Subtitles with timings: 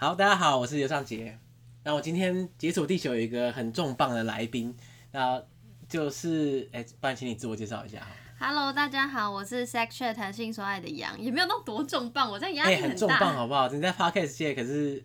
[0.00, 1.36] 好，大家好，我是刘尚杰。
[1.82, 4.72] 那我今天解锁地球有一个很重磅的来宾，
[5.10, 5.42] 那
[5.88, 8.06] 就是哎，不然请你自我介绍一下。
[8.38, 12.88] Hello，大家好，我是 Sex Chat 谈性说爱的杨，也没有那么多重磅，我这压力很大。
[12.90, 13.66] 很重磅，好不好？
[13.70, 15.04] 你在 Podcast 界可是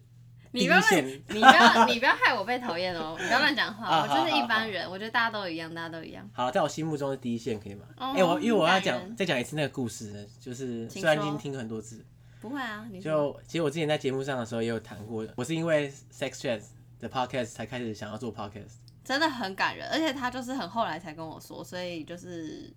[0.51, 3.17] 你不要你不要你不要害我被讨厌哦！
[3.19, 6.29] 你不要乱讲话，我就是一般人，我觉得大家都一样，大家都一样。
[6.31, 7.87] 好，在我心目中是第一线，可以吗？
[7.97, 12.05] 哎，我因为我要讲再讲一次那个故事，就是虽然已经听过很多次。
[12.43, 16.61] 不会啊，你就其实我之前在节目上的时候也有谈过，我是因为 Sex Chat
[16.99, 22.69] 的 podcast 才开始想要做 podcast，真的很感人，而且他就是很后来才跟我说，所以就是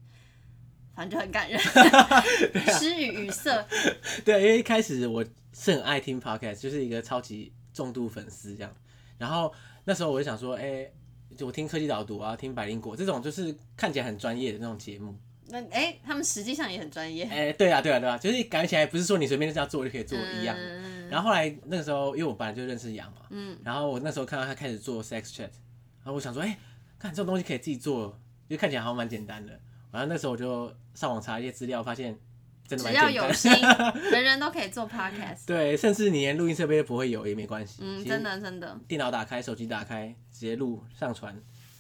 [0.95, 1.59] 反正就很感人，
[2.79, 3.67] 失语语塞。
[4.25, 8.73] 对，因为一开始我是很爱听 podcast，就是一个超级重度粉丝这样，
[9.19, 9.53] 然后
[9.85, 10.93] 那时候我就想说，哎、欸，
[11.37, 15.19] 就我听科技导读啊，听百灵果这种就是看起来很专业的那种节目。
[15.49, 17.25] 那哎、欸，他们实际上也很专业。
[17.25, 20.63] 哎、欸，对啊，对啊，对啊，就是感觉起来不是说你随便这样做就可以做一样的。
[20.63, 25.51] 嗯、然后后来那个时候，因为我本来就认识杨嘛，嗯，然后我那时候看到他开始做 sex chat，
[26.03, 26.59] 然后我想说，哎、欸，
[26.99, 29.59] 看这种东西可以自己做，就看起来好像蛮简单的。
[29.93, 32.19] 然后那时候我就上网查一些资料，发现
[32.67, 33.13] 真的蛮简单。
[33.13, 33.53] 只要有心，
[34.11, 35.47] 人人都可以做 podcast。
[35.47, 37.79] 对，甚至你连录音设备都不会有也没关系。
[37.81, 38.79] 嗯，真的真的。
[38.89, 41.35] 电脑打开，手机打开，直接录上传，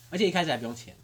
[0.08, 0.96] 而且一开始还不用钱，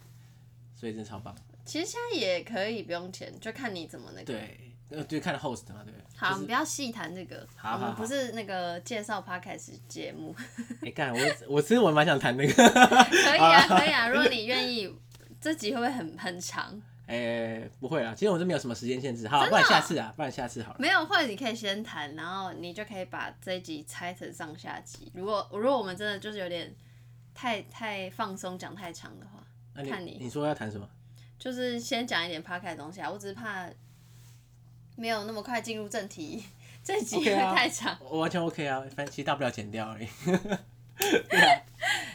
[0.74, 1.34] 所以真的超棒。
[1.64, 4.24] 其实现在也可以不用钱，就看你怎么那个。
[4.24, 5.94] 对，呃，对，看 host 嘛，对。
[6.16, 7.46] 好，就是、我们不要细谈这个。
[7.62, 10.34] 我们不是那个介绍 podcast 节目。
[10.80, 12.52] 你 看、欸，我我其实我蛮想谈那个。
[12.52, 14.94] 可以啊，可以啊，如果你愿意，
[15.40, 16.80] 这集会不会很很长？
[17.06, 19.26] 哎、欸，不会啊，其实我是没有什么时间限制。
[19.26, 20.76] 好，不然下次啊，不然下次好了。
[20.78, 25.10] 没有，或者你可以先谈，然后你就可以把这一集拆成上下集。
[25.14, 26.74] 如果如果我们真的就是有点
[27.34, 29.42] 太太放松，讲太长的话，
[29.82, 30.88] 你看你你说要谈什么？
[31.42, 33.68] 就是先讲一点 podcast 的东西啊，我只是怕
[34.94, 36.40] 没有那么快进入正题，
[36.84, 37.98] 这集会太长。
[38.00, 40.06] 我完全 OK 啊，反正其实大不了剪掉而已。
[41.28, 41.62] 对啊，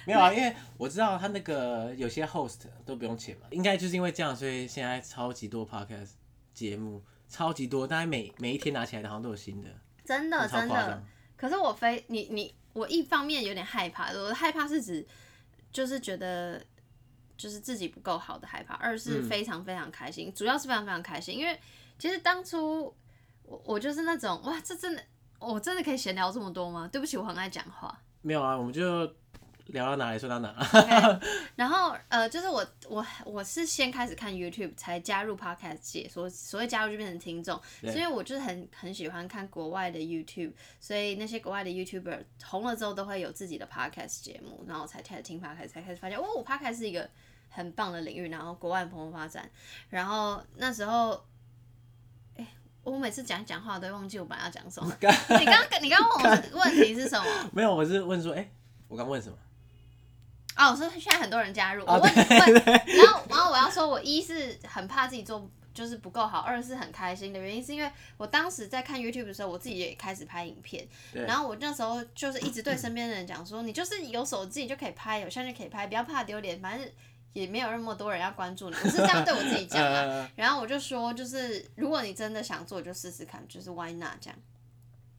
[0.06, 6.12] 没有啊，因为我知道他那个有些 host 都不用钱嘛，应该就是因为这样，所以现在超级多 podcast
[6.54, 9.70] 节目，超级多，大概每每一天拿起来的好像都有新的。
[10.06, 11.04] 真的真的，
[11.36, 15.06] 可是我非你你我一方面有点害怕，我的害怕是指
[15.70, 16.64] 就是觉得。
[17.38, 21.58] 就是自己不够好的害怕，二是非常非常开心，嗯、主要是非常非常开心，因为
[22.00, 22.94] 其实当初
[23.44, 25.04] 我我就是那种哇，这真的
[25.40, 26.90] 我真的可以闲聊这么多吗？
[26.92, 28.02] 对不起，我很爱讲话。
[28.22, 29.06] 没有啊，我们就
[29.68, 30.54] 聊到哪里说到哪。
[30.60, 31.22] Okay,
[31.56, 47.10] 然后呃，就是我我我是先开始看 YouTube 才加入 Podcast 界，所所谓加入就变成听众，对所以我就是很很喜欢看国外的 YouTube，所以那些国外的 YouTuber 红了之后都会有自己的 Podcast 节目，然后我才开始听 Podcast，才开始发现哦，我 Podcast 是一个。
[47.50, 49.50] 很棒的领域，然后国外蓬勃发展，
[49.90, 51.12] 然后那时候，
[52.36, 52.48] 哎、欸，
[52.84, 54.92] 我每次讲讲话都会忘记我本来要讲什么。
[55.02, 57.26] 你刚刚你刚刚问我问题是什么？
[57.52, 58.52] 没有，我是问说，哎、欸，
[58.88, 59.38] 我刚问什么？
[60.56, 76.90] 哦，我说现在很多人加入，我问问，然后然后我要说，我一是很怕自己做就是不够好，二是很开心的原因是因为我当时在看 YouTube 的时候，我自己也开始拍影片，然后我那时候就是一直对身边的人讲说，你就是有手机你就可以拍，有相机可以拍，不要怕丢脸，反正。
[77.40, 80.28] 也没有那么多人要关注你，我是这样对我自己讲啊。
[80.36, 84.40] 然后我就说，就是如果你真的想做，就试试看，就是 why not 这样。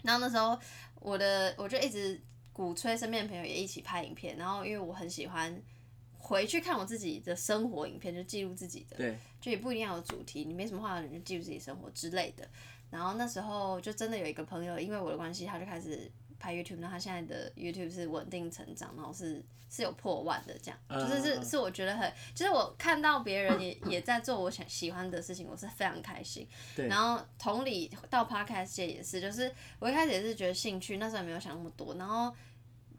[0.03, 0.59] 然后那时候
[0.97, 2.21] 我的我就一直
[2.53, 5.63] 鼓吹身边的朋友也一起拍影片，然后因为我很喜欢
[6.19, 12.49] 回去看我自己的生活影片，就记录自己的，对，就也不一定要有主题，你没什么话你就记录自己生活之类的。
[12.91, 16.11] 然后那时候就真的有一个朋友，因为我的关系，他就开始。
[16.41, 26.47] 拍 YouTube，然后他现在的 YouTube 是稳定成长，然后是是有破万的这样，就是是是我觉得很，就是我看到别人也也在做我想喜欢的事情，我是非常开心。
[26.77, 26.87] 对。
[26.87, 32.33] 然后同理到 Podcast 界也是，就是我一开始也是觉得兴趣，那时候也没有想那么多，然后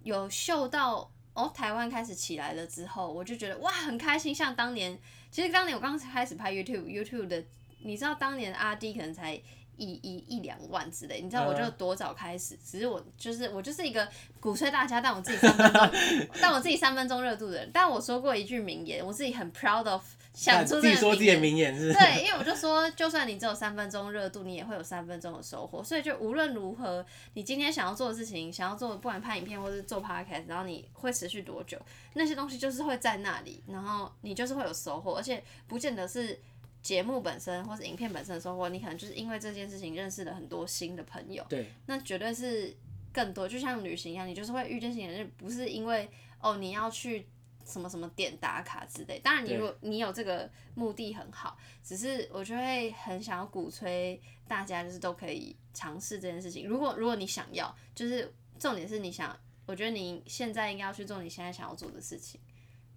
[0.03, 4.35] 有嗅到哦台湾开始起来了之后，我就觉得哇很开心。
[4.35, 4.99] 像当年，
[5.31, 7.43] 其实当年我刚开始拍 YouTube，YouTube 的，
[7.83, 9.41] 你知道当年的阿 D 可能才。
[9.81, 14.05] 一一一两万之类，你知道我就多早开始，呃、只是我就是我就是一个
[14.37, 15.89] 鼓吹大家，但我自己三分钟，
[16.41, 17.69] 但我自己三分钟热度的人。
[17.71, 20.03] 但我说过一句名言，我自己很 proud of，
[20.33, 21.91] 想出自己说自己的名言是。
[21.93, 25.83] 对，因为我就说，就算你只有三分钟热度，你也会有三分钟的收获。
[25.83, 31.77] 所以就无论如何，你今天想要做的事情，想要做不管拍影片或是做 podcast，然后你会持续多久，
[32.13, 36.39] 那些东西就是会在那里，然后你就是会有收获，而且不见得是。
[36.81, 41.45] 节目本身或是影片本身的收获，你可能就是因为这件事情认识了很多新的朋友。
[41.49, 42.73] 对，那绝对是
[43.11, 46.09] 更多，就像旅行一样，你就是会遇见新人，不是因为
[46.39, 47.27] 哦你要去
[47.69, 49.19] 什么什么点打卡之类。
[49.19, 56.67] 当然，你如果你有这个目的很好，只是我就会很想要鼓吹大家，就是都可以尝试这件事情。
[56.67, 62.41] 如果如果你想要，就是重点是你想，我觉得你现在应该要去做你现在想要做的事情，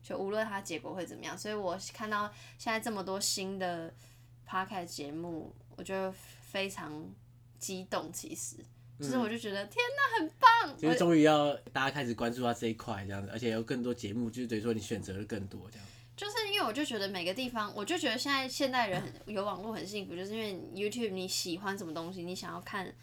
[0.03, 1.37] 就无论它结果会怎么样。
[1.37, 3.95] 所以我看到现在这么多新的
[4.49, 7.09] podcast 节目，我觉得非常
[7.59, 8.11] 激动。
[8.13, 8.57] 其实，
[9.03, 10.79] 其实我就觉得、嗯、天哪，很棒！
[10.79, 15.87] 其实终于要大家开始关注到这一块，这样子，而且有更多节目，就是等于说你选择的更多，这样。
[16.15, 22.95] 就是因为我就觉得每个地方，我就觉得现在现代人有网络很幸福，就是因为 YouTube 你喜欢什么东西，你想要看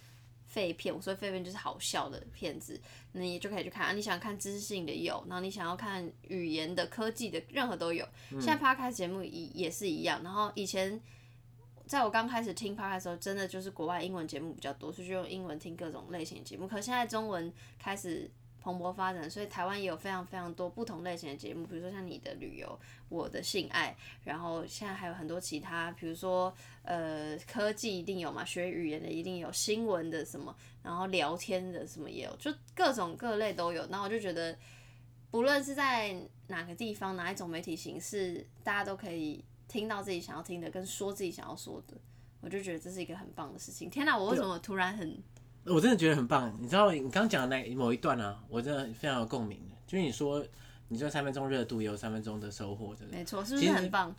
[0.46, 2.80] 废片，我说废片就是好笑的片子，
[3.12, 3.92] 那你就可以去看啊。
[3.92, 8.08] 你想看知识性的有，然后你想要看语言的、科技的，任何都有。
[8.40, 10.22] 现在 Podcast 节目也也是一样。
[10.24, 11.02] 然后以前
[11.90, 16.68] 在我刚开始听 p 的时候，真的就是国外英文节目比较多，所以就用英文听各种类型的节目。
[16.68, 18.30] 可现在中文开始。
[18.62, 22.78] 蓬勃发展，所以台湾也有非常非常多不同类型的节目，比如说像你的旅游、
[23.08, 23.96] 我的性爱，
[24.26, 26.54] 然后现在还有很多其他，比如说
[26.84, 30.54] 呃科技一定有嘛，学语言的一定有，新闻的什么，
[30.84, 33.86] 然后聊天的什么也有，就各种各类都有。
[33.86, 34.54] 那我就觉得，
[35.32, 36.14] 不论是在
[36.48, 41.96] 哪个地方，哪一种媒体形式，大家都可以听到自己想要听的，跟说自己想要说的，
[42.42, 43.90] 我就觉得这是一个很棒的事情。
[43.90, 45.18] 天哪，我为什么突然很？
[45.66, 49.62] 我真的觉得很棒，你知道你刚刚讲的那某一段啊，我真的非常有共鸣。
[49.86, 50.44] 就是你说，
[50.88, 53.20] 你说三分钟热度也有三分钟的收获，对不对？
[53.20, 54.16] 没错，是不是很棒？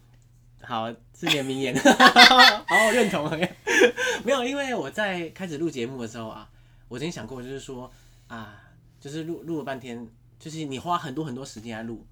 [0.62, 3.28] 好，是你的名言， 好，我认同。
[4.22, 6.48] 没有，因为我在开始录节目的时候啊，
[6.88, 7.90] 我曾经想过，就是说
[8.28, 8.62] 啊，
[9.00, 10.06] 就是录录了半天，
[10.38, 12.06] 就是你花很多很多时间来录，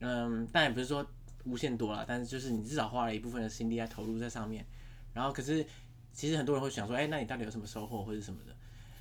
[0.00, 1.06] 嗯，但也不是说
[1.44, 4.64] 无限多了，但是就是你至少花了一部分的心力在投入在上面。
[5.12, 5.64] 然后，可是
[6.12, 8.54] 其实很多人会想说，哎、那你到底有什么收获或者什么的？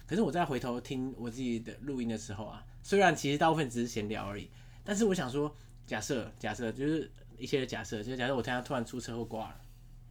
[0.06, 4.50] 可是我再回头听我自己的录音的时候啊，虽然其实大部分只是闲聊而已，
[4.84, 5.56] 但是我想说，
[5.88, 9.62] 假设假设就是一些假设，就是假设我听他突然出车祸挂了，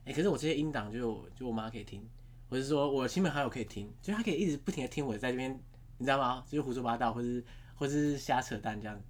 [0.06, 2.02] 哎、可是我这些音档就就我妈可以听，
[2.49, 5.52] 或者是说我亲朋好友可以听，就他可以一直不停的听我在这边，
[5.99, 6.43] 你知道吗？
[6.49, 7.44] 就是胡说八道，或是
[7.75, 9.05] 或是瞎扯淡这样子，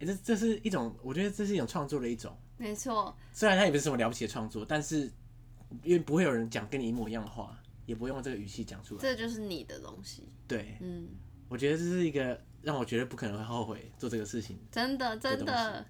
[0.00, 3.14] 哎、这这是一种，我觉得这是一种创作的一种，没错。
[3.32, 5.10] 虽然它也不是什么了不起的创作，但是
[5.82, 7.58] 因为不会有人讲跟你一模一样的话。
[7.84, 10.28] 也不会用这个语气讲出来，这就是你的东西。
[10.46, 11.08] 对，嗯，
[11.48, 14.56] 我觉得这是一个让我觉得不可能会后悔做这个事情。
[14.70, 15.84] 真的，真的。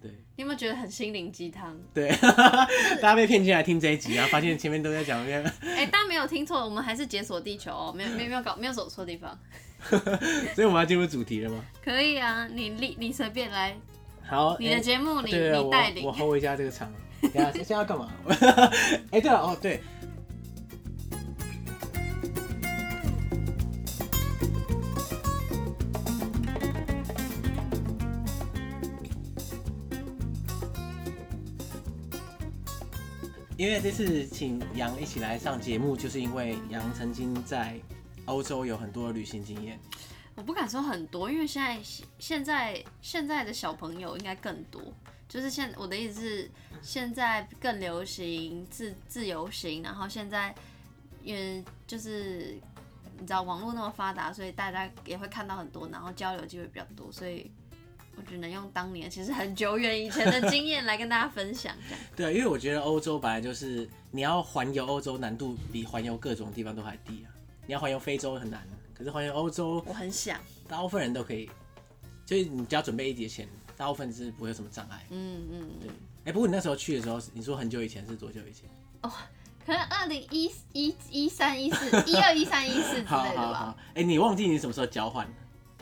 [0.00, 1.78] 对，你有没有觉得很心灵鸡汤？
[1.94, 2.10] 对，
[3.00, 5.48] 大家被骗进来听这一集，然后发现前面都在讲那个。
[5.62, 9.38] 哎，大家没有听错，我们还是解锁地球哦，没有没有没有搞没有走错地方。
[10.54, 11.64] 所以我们要进入主题了吗？
[11.84, 13.78] 可以啊，你你你随便来。
[14.32, 16.06] 好，你的节目你你带领。
[16.06, 16.90] 我 hold 一下这个场。
[17.20, 18.10] 等下，现在要干嘛？
[19.12, 19.82] 哎，对了，哦对。
[33.58, 37.78] 因为这次请杨一起来上节目，就是因为杨曾经在
[38.24, 39.78] 欧洲有很多的旅行经验。
[40.34, 41.80] 我不敢说很多，因为现在
[42.18, 44.80] 现在现在的小朋友应该更多。
[45.28, 46.50] 就是现我的意思是，
[46.82, 50.54] 现在更流行自自由行，然后现在
[51.22, 52.60] 因为就是
[53.18, 57.50] 你知道网络那么发达，所以大家也会看到很多，然后交流机会比较多，所以。
[58.14, 62.04] 我只能用当年其实很久远以前的经验来跟大家分享这样。
[62.14, 67.32] 对，因为我觉得欧洲本来就是你要环游欧洲难度比环游各种地方都还低啊。
[67.66, 68.62] 你要环游非洲很难，
[69.02, 70.38] 可是环游欧洲我很想，
[70.68, 71.50] 大部分人都可以，
[72.24, 75.04] 就是你只要准备一叠钱，大部分是不会有什么障碍。
[75.10, 75.90] 嗯嗯，对。
[75.90, 78.70] 哎、欸，不过你那时候去的时候，你说很久以前是多久以前？
[79.00, 79.10] 哦，
[79.66, 83.76] 可能二零一一一三一四一二一三一四之类的吧。
[83.90, 85.28] 哎、欸，你忘记你什么时候交换？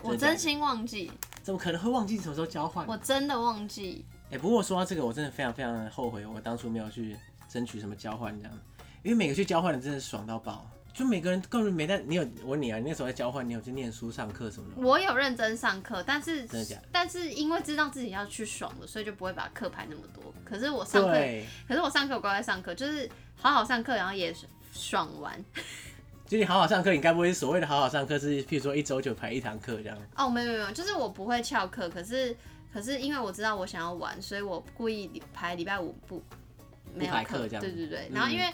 [0.01, 1.11] 我真心忘记。
[1.43, 2.87] 怎么可能会忘记什么时候交换？
[2.87, 4.03] 我真的忘记。
[4.29, 7.15] 哎、欸，不过说到这个，我真的非常非常的后悔，我当初没有去
[7.47, 8.59] 争取什么交换这样，
[9.03, 11.99] 因为每个去交换的真的爽到爆，就每个人根本没在。
[11.99, 14.81] 你有我问你啊，你那时候在交换，你有去念书上课什么的？
[14.81, 16.83] 我有认真上课，但是真的假的？
[16.91, 20.33] 但是因为知道自己要去爽的，所以就不会把课排那么多。
[20.43, 24.33] 可是我上课，对可是我上课我乖乖上课，就是好好上课，然后也
[24.73, 25.43] 爽完。
[26.27, 29.97] 就你好好上课，你该不会所谓的好好上课是，譬如说一周就排一堂课这样？
[30.15, 32.35] 哦，没有没有，就是我不会翘课，可是
[32.73, 36.23] 可是因为我知道我想要玩，所以我故意排礼拜五不
[36.95, 37.61] 没有课这样。
[37.61, 38.45] 对对对，然后因为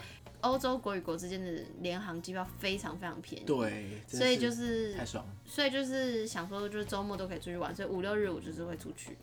[0.42, 9.18] 欧洲国与国之间的联航机票非常非常便宜，对，所以就是太爽，所以就是想说就是周末都可以出去玩，所以五六日我就是会出去。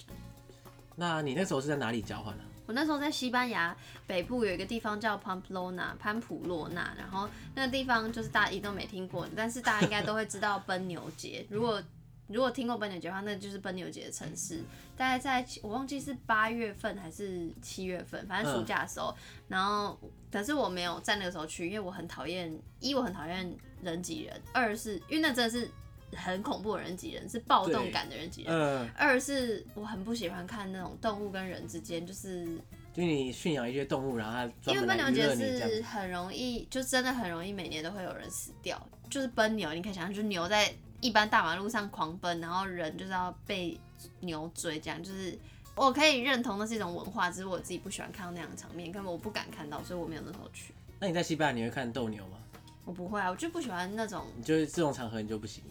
[0.97, 2.45] 那你那时候是在哪里交换呢？
[2.67, 11.45] 我那时候在西班牙北部有一个地方叫 Pamplona 潘普洛纳，然后那个地方就是大家一定都没听过，但是大家应该都会知道奔牛节。
[11.51, 11.83] 如果
[12.29, 14.63] 如果听过奔牛节的话，那就是奔牛节的城市。
[14.97, 19.15] 大概在我忘记是八月份还是七月份，反正暑假的时候。
[19.17, 19.99] 嗯、然后，
[20.31, 25.69] 可是我没有在那个时候去，因为我很讨厌一我很讨厌人挤人，二是因为那真的是
[26.17, 28.53] 很恐怖的人挤人，是暴动感的人挤人。
[28.55, 28.89] 嗯。
[28.97, 32.47] 二是我很不喜欢看那种动物跟人之间就是。
[32.95, 38.81] 就你驯养一些动物，然后它因为奔牛节是很容易，就真的很容易，每年都会有人死掉。
[39.11, 40.73] 就是奔牛，你可以想象，就是牛在
[41.05, 43.79] 一般大马路上狂奔，然后人就是要被
[44.21, 45.39] 牛追，这样就是
[45.75, 50.73] 我可以认同那是一种文化，只是我自己不喜欢看到那样的场面，根本我不敢看到，所以我没有那时候去。
[50.99, 52.39] 那你在西班牙你会看斗牛吗？
[52.87, 55.63] 我不会啊，我就不喜欢那种，就是这种场合你就不行。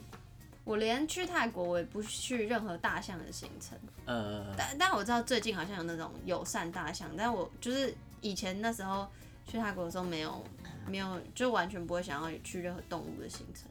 [0.64, 3.76] 我连去泰国我也不去任何大象的行程，
[4.06, 9.08] 呃，但但我知道最近好像有那种友善大象，但我就是以前那时候
[9.48, 10.44] 去泰国的时候没有
[10.88, 13.68] 没有，就完全不会想要去任何动物的行程。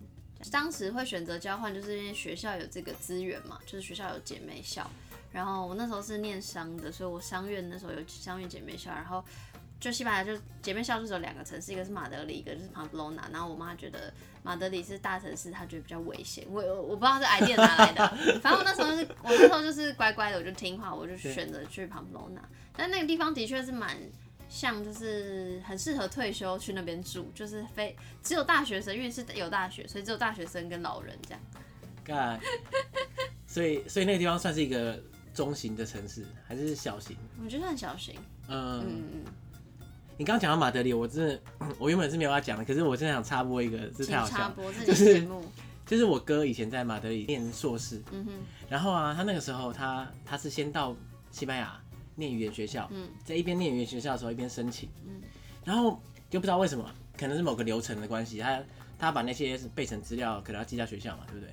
[0.50, 4.88] 当时会选择交换，就是因为学校有这个资源嘛，就是学校有姐妹校，
[5.32, 9.24] 然后我那时候是念商的，所以我商院那时候有商院姐妹校，然后。
[9.80, 13.28] 就西班牙就姐妹校就是有两个城市，一个是马德里，一个就是庞普隆纳。
[13.32, 16.46] 然后我妈觉得马德里是大城市，她觉得比较危险。
[16.48, 18.08] 我我不知道是 idea 哪来的，
[18.38, 22.40] 反正我那时候是，我那时候就是乖乖的，我就听话，我就选择去庞普隆纳。
[22.76, 23.96] 但那个地方的确是蛮
[24.52, 31.40] 像，就是很适合退休去那边住，就是非只有大学生，因为是有大学，所以只有大学生跟老人这样。
[32.04, 32.38] 干
[33.46, 37.16] 所以所以那个地方算是一个中型的城市，还是小型？
[37.42, 38.14] 我觉得很小型。
[38.48, 39.24] 嗯嗯嗯。
[40.18, 41.40] 你刚刚讲到马德里，我真的，
[41.78, 44.54] 我原本是没有要讲的，可是我真的想插播一个，这太好笑了，
[44.86, 45.26] 就是
[45.86, 48.32] 就是我哥以前在马德里念硕士，嗯哼，
[48.68, 50.94] 然后啊，他那个时候他他是先到
[51.30, 51.81] 西班牙
[52.14, 55.20] 念语言学校，嗯，在一边念语言学校的时候一边申请，嗯，
[55.64, 56.00] 然后
[56.30, 58.62] 就不知道为什么，可能是某个流程的关系，他
[58.98, 61.52] 他把那些备审资料可能要寄到学校嘛，对不对？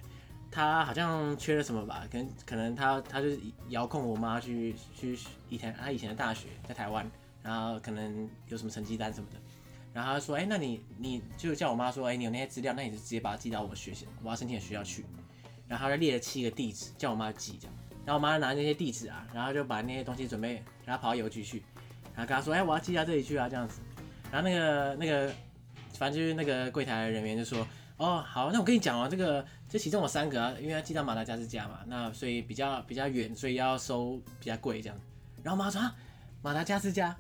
[0.51, 3.39] 他好像缺了什么吧，可能可能他他就是
[3.70, 5.18] 遥控我妈去去
[5.50, 7.10] 以前他以前的大学在台湾。
[7.42, 9.38] 然后可能有什么成绩单什么的，
[9.94, 15.06] 然后他说：“哎，那你你就叫我妈说，哎，你有那些资料，那你就直接把它寄到我学校，我要申请的学校去。”
[15.66, 17.75] 然后他就列了七个地址，叫我妈寄这样。
[18.10, 21.62] 然后我妈拿那些地址啊，然后就把那些东西准备，然后跑到邮局去，
[22.16, 23.82] 然后跟他说：“哎，我要寄到这里去啊，这样子。”
[24.34, 25.32] 然后那个那个，
[25.94, 27.60] 反正就是那个柜台人员就说
[27.98, 34.98] ：“哦，好，那我跟你讲哦，这个这其中有三个啊，因为要寄到马达加斯加嘛，那所以比较比较远，所以要收比较贵这样。”
[35.44, 35.96] 然后我妈说：“啊，
[36.42, 37.16] 马达加斯加。”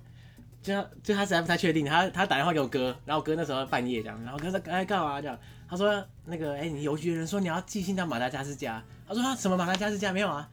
[0.63, 5.39] 就就他实在不太确定，他他打电话给我哥，然后我哥那时候半夜这样，然后哥说哎干嘛这样？
[5.69, 10.49] 他说那个哎、你邮局的人说你要寄信到马达加斯加，他说他什么马达加斯加没有啊？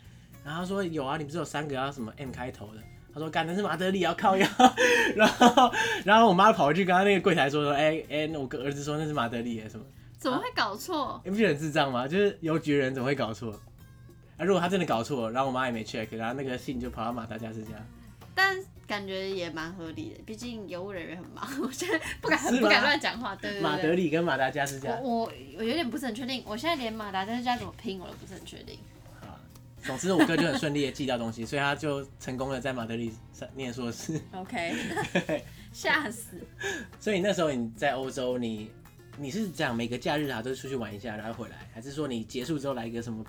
[0.47, 2.81] 然后他说有啊，你不是有三个要什么 M 开头的？
[3.12, 4.47] 他说干的是马德里要靠腰，
[5.17, 5.73] 然后
[6.05, 9.85] 然后我妈跑回去跟他那个柜台说说哎哎，我跟儿子说那是马德里什么？
[10.19, 11.21] 怎么会搞错？
[11.25, 12.07] 你、啊、不觉得很智障吗？
[12.07, 13.50] 就是邮局人怎么会搞错？
[14.38, 17.71] 啊，如果他真的搞错，然后我妈也没 check，然后那个信就跑到马达加斯加，
[18.35, 18.57] 但。
[18.87, 23.35] 感觉也蛮合理的，毕竟邮务人员很忙， 我现在不敢不敢乱讲话。
[23.35, 23.61] 对对对。
[23.61, 24.95] 马德里跟马达加斯加。
[25.03, 28.79] 我我我有点不是很确定，我现在连马达加斯加怎么拼我都不是很确定。
[29.87, 34.21] 好，总之我哥就很顺利的寄掉东西，所以他就成功的在马德里上念硕士。
[34.33, 34.75] OK。
[35.73, 36.38] 吓死。
[36.99, 38.71] 所以那时候你在欧洲，你
[39.16, 43.25] 你是讲每个假日啊都出去玩一下然后回来，还是说你结束之后来一个什么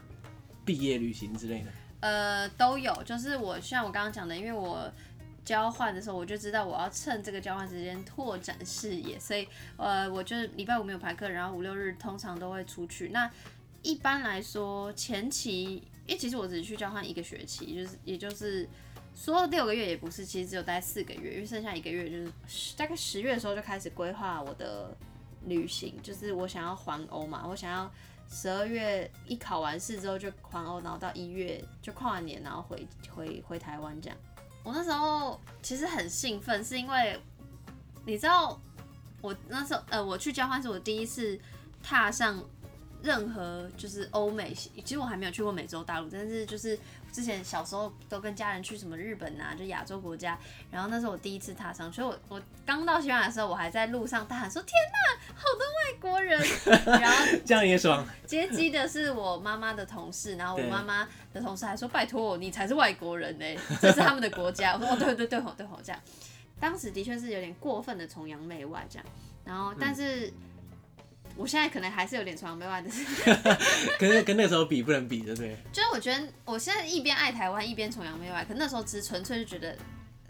[0.66, 1.68] 毕业旅行之类的？
[2.00, 4.92] 呃，都有，就是我像我刚刚讲的，因为我。
[5.46, 9.48] 交换的时候，我就知道我要趁这个交换时间拓展视野，所以
[9.78, 13.08] 呃，我就礼拜五没有排课，然后五六日通常都会出去。
[13.14, 13.32] 那
[13.82, 18.68] 一般来说，前期，因为其实我只去交换一个学期，就是也就是
[19.14, 22.32] 说六个月也不是，其实只有待四个月，因为剩下一个月就是
[22.76, 24.96] 大概十月的时候就开始规划我的
[25.46, 27.92] 旅行，就是我想要环欧嘛，我想要
[28.30, 34.18] 十二月一考完试之后就环欧，然后到一月就跨完年，然后回回回台湾这样。
[34.64, 37.20] 我那时候其实很兴奋，是因为
[38.06, 38.60] 你知道，
[39.22, 41.40] 我那时候呃，我去交换是我第一次
[41.82, 42.44] 踏上
[43.08, 46.78] 任何就是欧美，其实我还没有去过美洲大陆，但是就是
[47.12, 50.38] 之前小时候都跟家人去什么日本啊，就亚洲国家，
[50.70, 56.40] 然后那时候我第一次踏上，所以我我刚到西班牙的时候，我还在路上大喊说：“天哪，好多外国人！”
[57.02, 58.06] 然后这样也爽。
[58.26, 61.08] 接机的是我妈妈的同事，然后我妈妈。
[61.34, 63.46] 的同事还说：“拜托，你才是外国人呢，
[63.80, 66.02] 这是他们的国家。”我说：“哦，对对对吼对吼这样。”
[66.60, 69.06] 当时的确是有点过分的崇洋媚外这样，
[69.46, 70.34] 然后但是、
[71.38, 72.90] 我现在可能还是有点崇洋媚外的，
[74.00, 75.58] 可是 跟那个时候比不能比，对不对？
[75.72, 79.78] 就是我觉得我现在一边爱台湾一边崇洋媚外，可那时候只纯粹就觉得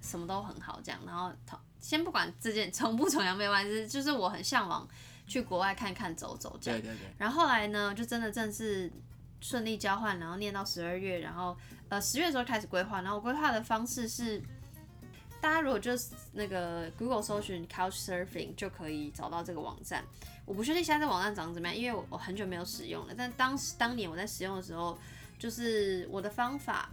[0.01, 0.99] 什么都很好这样。
[1.05, 1.31] 然后
[1.79, 4.87] 先不管这件崇不崇洋媚外，是就是我很向往
[5.25, 6.79] 去国外看看走走这样。
[6.81, 7.07] 对对对。
[7.17, 8.91] 然后后来呢，就真的正式。
[9.39, 11.55] 顺利交换，然后念到十二月，然后
[11.89, 14.41] 呃十月的时候开始规划，然后规划的方式是，
[15.41, 20.03] 大家如果就是那个 Google 搜寻 Couch Surfing 就可以找到这个网站。
[20.45, 23.13] 我不确定现在这网站长怎么样，因为我我很久没有使用了。
[23.17, 24.97] 但当时当年我在使用的时候，
[25.37, 26.89] 就是我的方法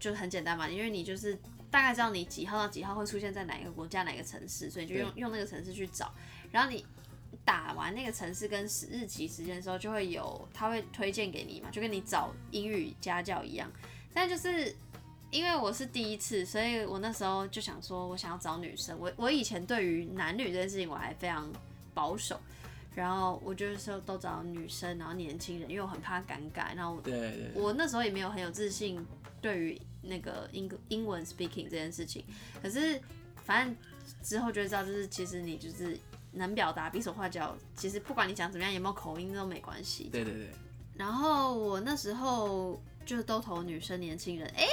[0.00, 1.38] 就很简单嘛，因为你就是
[1.70, 6.12] 大概知道你几号到几号会出现在哪一个国家、哪个城市，所以就用用那个城市去找。
[6.50, 6.84] 然后你
[7.44, 13.70] 打完那个城市跟日期时间的时候，就会有他会推荐给你嘛，就跟你找英语家教一样。
[14.12, 14.74] 但就是
[15.32, 18.96] 因为我是第一次，所以我那时候就想说，我想要找女生。
[19.00, 21.50] 我我以前对于男女这件事情我还非常
[21.94, 22.38] 保守，
[22.94, 26.76] 然后我就是说都找女生，然后年轻人，因为我很怕尴尬。
[26.76, 29.04] 然后对我那时候也没有很有自信
[29.40, 32.22] 对于那个英英文 speaking 这件事情。
[32.62, 33.00] 可是
[33.42, 33.74] 反正
[34.22, 35.98] 之后就知道，就是其实你就是
[36.32, 40.10] 能表达，比手画脚，其实不管你讲怎么样，有没有口音都没关系。
[40.12, 40.50] 对对对。
[40.94, 44.66] 然后我那时候就都投女生、年轻人，哎，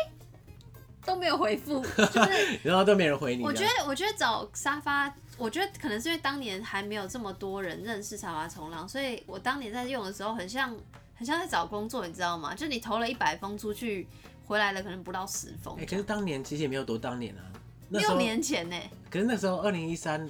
[1.05, 3.43] 都没有回复， 就是然后都没人回你。
[3.43, 5.13] 我觉得，我觉得找沙发。
[5.37, 10.75] 我觉得可能是因为当年还没有这么多人认识沙发冲浪，所以我当年在用的时候很像
[11.15, 12.53] 很像在找工作，你知道吗？
[12.53, 14.05] 就你投了一百封出去，
[14.45, 15.73] 回来了可能不到十封。
[15.77, 17.41] 哎、欸，可是当年其实也没有多当年啊，
[17.89, 18.75] 六年前呢。
[19.09, 20.29] 可是那时候二零一三，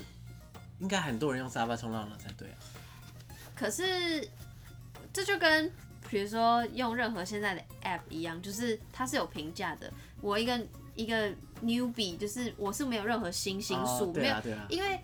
[0.77, 2.57] 应该很多人用沙发冲浪了才对啊。
[3.55, 4.29] 可是
[5.11, 5.73] 这就跟
[6.07, 9.91] 比如说用任何现在的 app 一样，就是它是有评价的。
[10.21, 10.59] 我一个。
[10.95, 11.31] 一个
[11.63, 14.35] newbie 就是我是没有任何星星数，没有，
[14.67, 14.99] 因为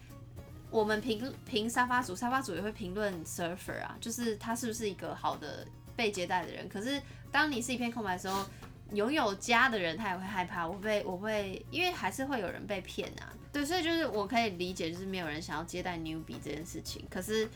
[0.69, 6.67] 我们评评沙发主，沙发主也会评论 surfer 啊，就是他是不是一个好的被接待的人。
[6.67, 8.45] 可是当你是一片空白的时候，
[8.91, 13.31] 拥有家的人他也会害怕，我被我会，因为还是会有人被骗啊。
[13.53, 17.05] 对，所以就是我可以理解，就是没有人想要接待 newbie 这件事情。
[17.09, 17.47] 可是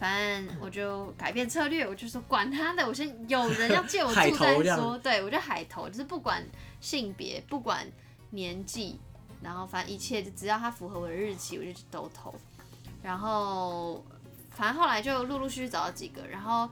[0.00, 4.30] 反正我就改变策略，我就说管他的，我先有人要借我住再
[4.74, 4.98] 说。
[4.98, 6.42] 对，我就海投，就是不管。
[6.80, 7.86] 性别不管
[8.30, 8.98] 年纪，
[9.42, 12.34] 然后反正一切就只要他符合我的日期，我就去都投。
[13.02, 14.02] 然后
[14.48, 16.26] 反正后来就陆陆续续找到几个。
[16.26, 16.66] 然后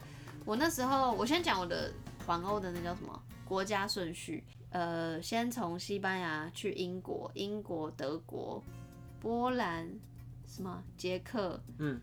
[0.47, 1.93] 我那时候我先讲我的
[2.27, 8.65] 环欧的那叫什么国家顺序，呃，先从西班牙去英国，英国、德国、
[9.21, 9.87] 波兰，
[10.47, 12.01] 什么捷克，嗯，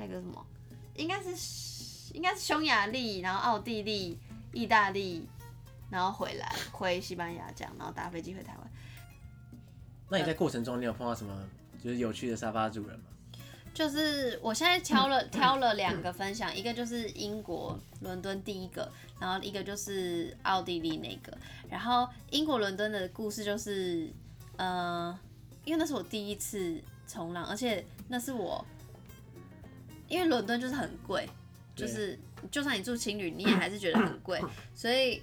[0.00, 0.46] 下一个什么？
[0.94, 4.18] 应该是应该是匈牙利，然后奥地利、
[4.52, 5.28] 意大利。
[5.90, 8.70] 然后回来回西班牙这样，然后搭飞机回台湾。
[10.08, 11.36] 那你在过程中你有碰到什么
[11.82, 13.06] 就是有趣的沙发主人吗？
[13.74, 21.36] 就是我现在挑了挑了两个分享，一个就是英国伦敦第一个，然后一个就是奥地利那个。
[21.68, 24.08] 然后英国伦敦的故事就是，
[24.58, 25.18] 呃，
[25.64, 28.64] 因为那是我第一次冲浪，而且那是我，
[30.10, 31.26] 因为伦敦就是很贵，
[31.74, 32.18] 就是
[32.50, 34.38] 就算你住青旅，你也还是觉得很贵，
[34.76, 35.22] 所以。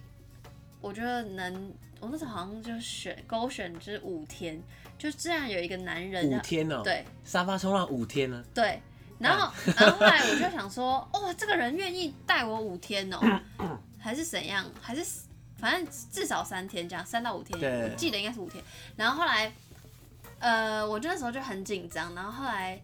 [0.79, 4.61] 我觉得能，我那时候好像就选勾选就是五天，
[4.95, 8.79] 就这样有一个男人五天哦、喔，对，沙发冲浪五天呢，对，
[9.17, 13.17] 然后然后后来我就 想说，哦，这个人愿意带我五天哦、
[13.57, 15.03] 喔，还是怎样，还是
[15.57, 18.63] 反正至少三天这样，三到五天，我记得应该是五天。
[18.95, 19.51] 然后后来，
[20.37, 22.79] 呃，我就那时候就很紧张，然后后来。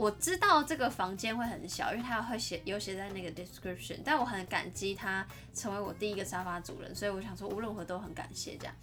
[0.00, 8.74] 我知道这个房间会很小，因为他会写有写在那个 description，但我很感激他成为我第一个沙发主人，所以我想说无论如何都很感谢这样。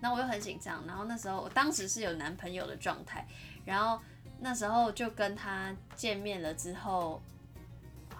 [0.00, 3.26] 那我又很紧张，然后那时候我当时是有男朋友的状态，
[3.64, 4.00] 然后
[4.38, 7.20] 那时候就跟他见面了之后，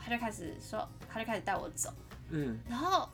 [0.02, 1.94] 他就开始说，他就开始带我走，
[2.30, 3.08] 嗯，然后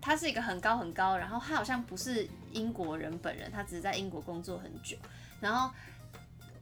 [0.00, 4.96] 他是一个很高很高，然后他好像不是英国人本人，他只是在英国工作很久，
[5.40, 5.70] 然后，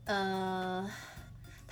[0.05, 0.87] 呃。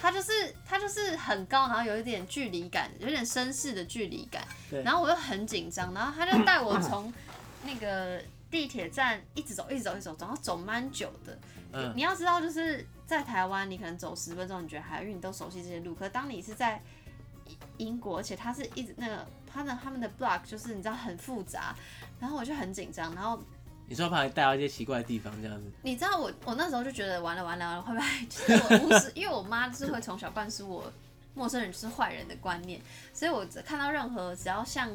[0.01, 4.47] 他就是他就是很高，然后有一点距离感，有点绅士的距离感。
[4.85, 7.13] 然后我又很紧张，然后他就带我从
[7.65, 11.37] 那个地铁站一直走，一直走，一直走，然后走蛮久的。
[11.73, 11.93] 嗯。
[11.97, 15.95] 你要知道，就是在台湾，你可能走十分钟，你觉得还，因为你都熟悉这些路。
[15.95, 16.81] 可是当你是在
[17.79, 21.75] 英国，而且他是一直那个他的他们的 block 就是你知道很复杂，
[22.21, 23.43] 然后我就很紧张，然后。
[23.89, 25.71] 你说怕你带到一些奇怪的地方这样子？
[25.83, 29.11] 你知道我我那时候就觉得完了完了完了，会不会就是我无视？
[29.15, 30.93] 因为我妈就是会从小灌输我
[31.35, 32.79] 陌生人就是坏人的观念，
[33.15, 34.91] 所以我看到任何只要像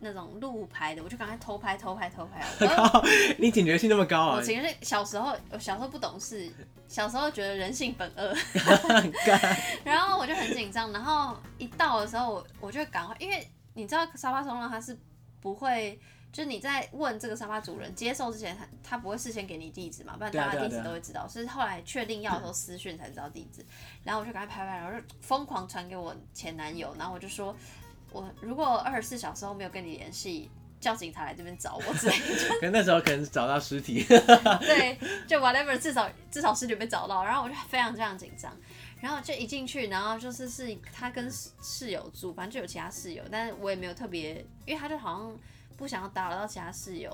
[0.00, 2.44] 那种路牌的，我就赶快偷拍偷拍偷拍。
[2.66, 3.00] 靠！
[3.38, 4.36] 你警觉性那么高啊？
[4.36, 6.50] 我警觉性小时候，我小时候不懂事，
[6.88, 8.34] 小时候觉得人性本恶，
[9.84, 14.98] 然后我就很紧张，然后一到的时候我我就赶快，因为你知道沙发冲浪它是
[15.40, 15.96] 不会。
[16.36, 21.26] 就是你在问这个沙发主人接受之前，他他不会事先给你地址嘛，不然大家地址都会知道。
[21.26, 23.64] 是后来确定要的时候私讯才知道地址，
[24.04, 27.56] 然后我就赶快拍拍，然后就疯狂传给我前男友，然后我就说，
[28.12, 32.54] 我如果二十四小时后没有跟你联系，叫警察来这边找我之类的。
[32.60, 34.04] 可那时候可能找到尸体。
[34.60, 38.54] 对，就 whatever，至少至少尸体被找到，然后我就非常非常紧张。
[39.00, 45.38] 然后就一进去，然后就是是他跟室友住，反正就有其他室友，但是我也没有特别，因为他就好像
[45.76, 47.10] 不想要打扰到其他室友，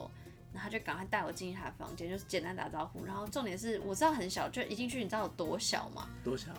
[0.52, 3.04] 然后他就赶快带我进去他的房间，就是简单打招呼。
[3.04, 6.08] 然后重点是我知道很小，就一进去你知道有多小吗？
[6.24, 6.50] 多小？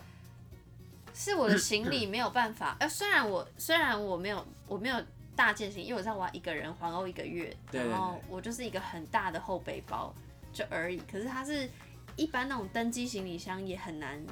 [1.14, 5.00] 是我的行李没有办法，呃，虽然我虽然我没有我没有
[5.36, 10.14] 大件行李，因为我知道我要一个人环欧一个月，然后我就是一个很大的后背包
[10.52, 11.00] 就而已。
[11.10, 11.68] 可是它是
[12.16, 14.24] 一般那种登机行李箱也很难。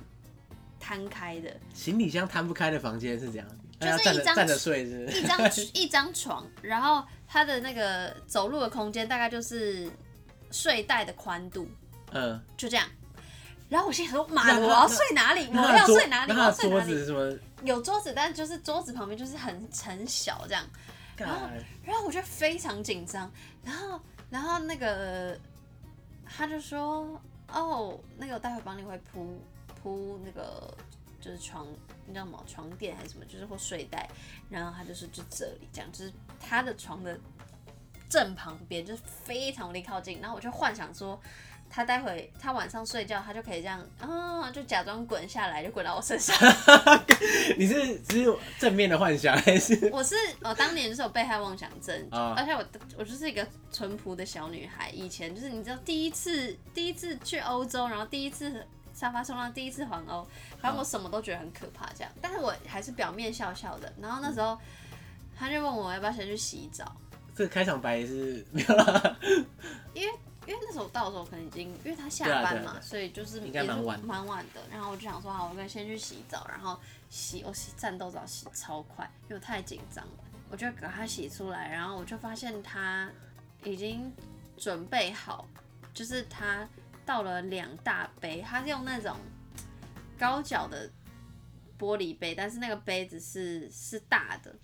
[0.85, 3.47] 摊开的行李箱摊不开的房间是这样，
[3.79, 5.39] 就是一张站着睡一张
[5.75, 9.91] 一张床，然后它的那个走路的空间大概就是
[10.51, 11.67] 睡袋的宽度，
[12.11, 12.87] 嗯，就这样。
[13.71, 15.49] 然后我心想说，妈的，我要睡哪里？
[15.51, 16.33] 我要睡哪里？
[16.33, 17.41] 我要睡哪里？
[17.65, 20.63] 有桌子，但就是桌子旁边就是很很小这样。
[21.17, 21.49] 然后，
[21.83, 23.31] 然后我就非常紧张。
[23.65, 25.39] 然后，然后那个
[26.27, 27.19] 他就说，
[27.49, 29.41] 哦，那个我待会帮你会铺。
[29.83, 30.73] 铺那个
[31.23, 31.65] 就是床，
[32.05, 32.41] 你知道吗？
[32.47, 34.09] 床垫还是什么，就是或睡袋。
[34.51, 37.17] 然后他就是就这里这样，就是他的床的
[38.11, 40.21] 正旁边，就是非常的靠近。
[40.21, 41.19] 然后我就幻想说，
[41.71, 46.37] 他待会他晚上睡觉，他就可以这样啊，就假装滚下来，就滚到我身上。
[47.57, 49.89] 你是只有正面的幻想还是？
[49.95, 52.65] 我是我当年就是有被害妄想症，而且我
[52.99, 54.91] 我就是一个淳朴的小女孩。
[54.91, 58.67] 以前就是你知道，第一次第一次去欧洲，然后第一次。
[59.03, 60.25] 沙发冲浪第一次环欧，
[60.61, 63.93] 反正我什么都觉得很可怕，这样，但是我还是表面笑笑的。
[64.01, 64.57] 然后那时候
[65.37, 66.95] 他就问我要不要先去洗澡。
[67.35, 69.17] 这个开场白也是没有啦，
[69.93, 70.15] 因为
[70.47, 74.61] 因为那时候到的时候可能已经，因为他下班嘛，对啊对啊对啊，所以就是应该蛮晚蛮晚的。
[74.71, 76.79] 然后我就想说好，我跟先去洗澡，然后
[77.11, 83.11] 洗我洗战斗澡洗超快，因为我太紧张了，我就给他洗出来，然后我就发现他
[83.65, 84.13] 已经
[84.57, 85.45] 准备好，
[85.93, 86.69] 就是他。
[87.13, 89.15] 倒了两大杯，他是用那种
[90.19, 90.91] 高脚的
[91.79, 94.57] 玻璃杯，但是那个杯子是是大的，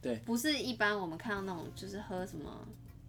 [0.00, 2.64] 对，不是一般我们看到那种就是喝什么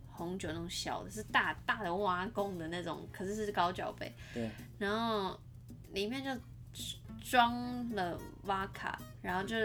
[0.07, 5.39] 红酒那种小的，是大大的挖工的那种，可是是高脚杯，对，然后
[5.93, 6.31] 里面就
[7.21, 9.55] 装了哇卡，然后就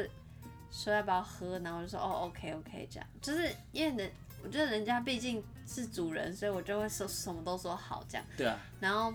[0.71, 4.13] 说要不要喝，然后我就说哦，OK OK 这样，就是因为人。
[4.43, 8.27] 我觉得人家毕竟是主人，所以我就会说什么都说好这样。
[8.37, 8.59] 对啊。
[8.81, 9.13] 然后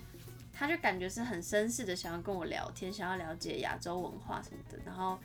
[0.54, 4.78] 他就感觉是很绅士的，想要跟我聊天，想要了解亚洲文化什么的。
[4.86, 5.18] 然后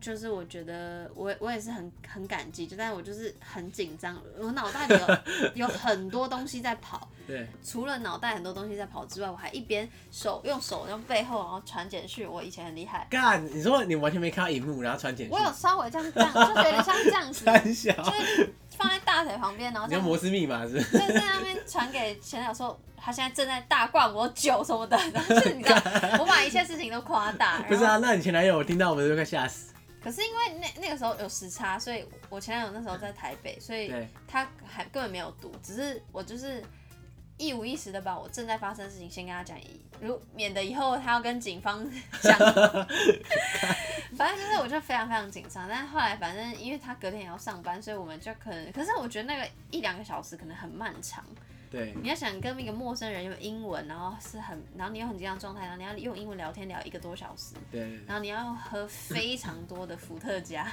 [0.00, 4.94] 就是我觉得我我也是很很感激，就但是我就是很紧张，我脑袋里
[5.54, 7.08] 有 有很多东西在跑。
[7.24, 7.46] 对。
[7.62, 12.28] 除了脑袋很多东西在跑之外，我还一边手用手用背后然后传简讯。
[12.28, 13.06] 我以前很厉害。
[13.08, 15.36] 干，你说你完全没看到荧幕，然后传简讯。
[15.36, 17.46] 我有稍微这样这样，就觉得像这样子。
[17.50, 17.92] 很小。
[18.02, 20.82] 就是放在大腿旁边，然后你要摩斯密码是？
[20.82, 25.76] 就在那边传给前男友说，他现在正在大灌我酒什么的，然后就是你知道，
[26.18, 27.62] 我把一切事情都夸大。
[27.62, 29.72] 不是啊，那你前男友听到我们就快吓死。
[30.02, 33.92] 可是因为那那个时候有时差，所以我前男友那时候在台北，所以
[34.26, 36.62] 他还根本没有读，只是我就是。
[37.42, 39.58] 一五一十的把我正在发生的事情先跟他讲，
[40.00, 41.84] 如免得以后他要跟警方
[42.22, 42.38] 讲。
[44.16, 51.24] 反正就是我就非常非常紧张，但是后来反正因为他隔天也要上班，所以我们就可能，可是我觉得那个一两个小时可能很漫长。
[51.68, 57.54] 对，你要想跟一个陌生人用英文，然后是很，然后你又很紧张状态，然后你要用英文聊天聊一个多小时。
[57.72, 57.98] 对。
[58.06, 60.70] 然后你要喝非常多的伏特加，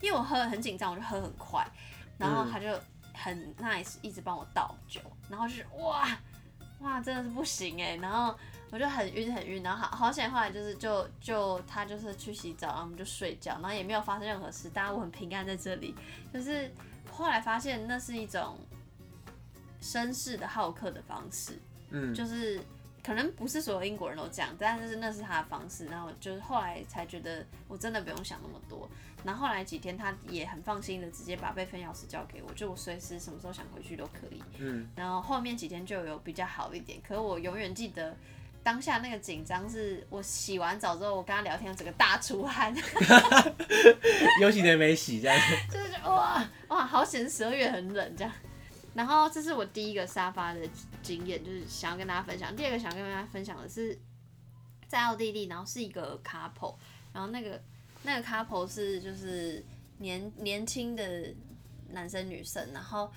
[0.00, 1.64] 因为我喝很紧张，我就喝很快，
[2.18, 2.68] 然后他就。
[2.68, 2.80] 嗯
[3.14, 6.08] 很 nice，一直帮我倒酒，然后就是哇
[6.80, 8.34] 哇，真的是不行哎，然后
[8.70, 15.94] 我就很晕很晕，然后好好险，后来就是就就他就是去洗澡，然后我们就睡觉，然后也没有发生任何事，当然我很平安在这里。
[16.32, 16.70] 就是
[17.10, 18.58] 后来发现那是一种
[19.80, 21.58] 绅士的好客的方式，
[21.90, 22.60] 嗯，就是。
[23.04, 25.86] 可能不是所有英国人都这样，但是那是他的方式。
[25.86, 28.88] 然后就是后来才觉得我真的不用想那么多。
[29.24, 34.42] 然后后来几天他也很放心的直接把备份钥匙交给我，就我随时什么时候想回去都可以。
[34.58, 34.88] 嗯。
[34.96, 37.00] 然后后面几天就有比较好一点。
[37.06, 38.16] 可是我永远记得
[38.62, 42.72] 当下那个紧张，是我洗完澡之后，我跟他聊天，整个大出汗。
[44.40, 45.36] 有几天没洗这样。
[45.70, 48.32] 就是哇哇，好险十二月很冷这样。
[48.94, 50.60] 然后这是我第一个沙发的
[51.02, 52.54] 经验，就是想要跟大家分享。
[52.54, 53.98] 第二个想要跟大家分享的是，
[54.86, 56.76] 在奥地利，然后是一个 couple，
[57.12, 57.62] 然后那个
[58.02, 59.64] 那个 couple 是就是
[59.98, 61.34] 年年轻的
[61.90, 63.10] 男生女生，然后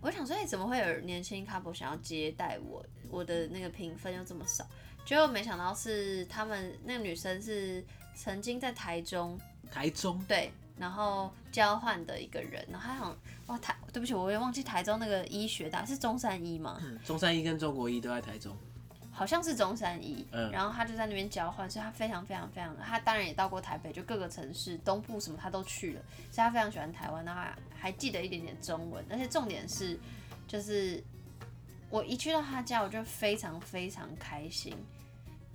[0.00, 2.84] 我想说，哎，怎么会有年轻 couple 想要接待我？
[3.10, 4.66] 我的那个评分又这么少，
[5.04, 9.38] 结果没想到是他们那个女生是曾经在台中，
[9.70, 10.50] 台中对。
[10.78, 16.78] 然后交换的一个人，然后他好像哇台，对不起，我也忘记台中那个医学大是中山医吗？
[16.82, 18.56] 嗯，中山医跟中国医都在台中。
[19.10, 29.98] 好像是中山医，嗯，然后他就在那边交换，所以他非常非常非常，他当然也到过台北，就各个城市东部什么他都去了，所以他非常喜欢台湾，然后还还记得一点点中文，而且重点是，
[30.46, 31.02] 就是
[31.88, 34.76] 我一去到他家，我就非常非常开心。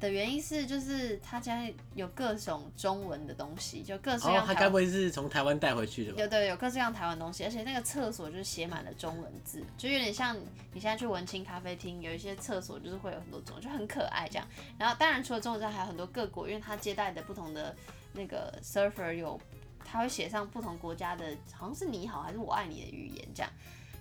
[0.01, 4.43] 的原因是，就是他家有各种中文的东西，就各式各样。
[4.43, 6.19] 哦，他该不会是从台湾带回去的吧？
[6.19, 10.35] 有对，有各式各样台湾东西，而且那个厕所就是写满了中文字，就有点像
[10.73, 14.47] 你现在去文青咖啡厅，有一些厕所就是会有很多中文，就很可爱这样。
[14.75, 17.75] 然后当然除了中文之外，还有很多各国，因为他接待的不同的
[18.11, 19.39] 那个 surfer 有，
[19.85, 23.51] 他会写上不同国家的，好像是你好还是我爱你的语言这样。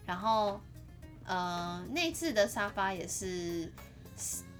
[0.06, 0.58] 然后，
[1.26, 3.70] 呃，那次的沙发也是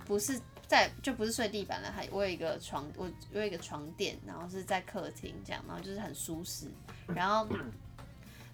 [0.05, 0.39] 不是？
[0.71, 6.71] 在就不是睡地板了，还我有一个床，我有一个床垫，然后是在客厅这样，然后就是很舒适。
[7.09, 7.45] 然后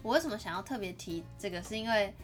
[0.03, 2.15] 我为什么想要特别提这个，是因为，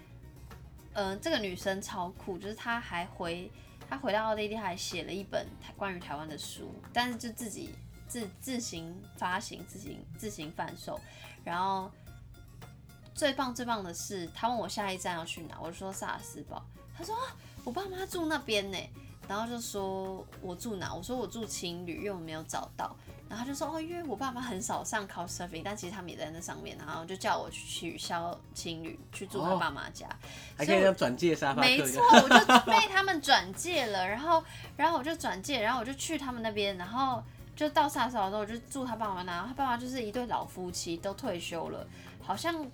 [0.95, 3.51] 嗯、这个女生超酷，就是她还回
[3.87, 7.75] 她回到奥地利，还写了一本台关于台湾的书，但是就自己
[8.09, 10.99] 自自行发行、自行自行贩售。
[11.45, 11.91] 然后
[13.13, 16.65] 最棒最棒的是，她问我下一站要去哪，我就说萨尔斯堡，
[16.97, 17.15] 她说
[17.63, 18.79] 我爸妈住那边呢。
[19.29, 20.95] 然后就说我住哪？
[20.95, 22.95] 我说我住青旅，因为我没有找到。
[23.29, 26.77] 然后他就说哦，因为我爸妈很少上 Couchsurfing，但其实他们也在那上面。
[26.77, 30.07] 然后就叫我去取消青旅，去住他爸妈家。
[30.07, 30.17] 哦、
[30.59, 31.63] 还可以要转介沙发。
[31.63, 34.07] 没错，我就被他们转介了。
[34.07, 34.45] 然后，
[34.77, 36.77] 然后我就转介，然后我就去他们那边。
[36.77, 37.23] 然后
[37.57, 39.47] 就到萨斯堡之后，我就住他爸妈那。
[39.47, 41.87] 他爸妈就是一对老夫妻，都退休了，
[42.21, 42.67] 好像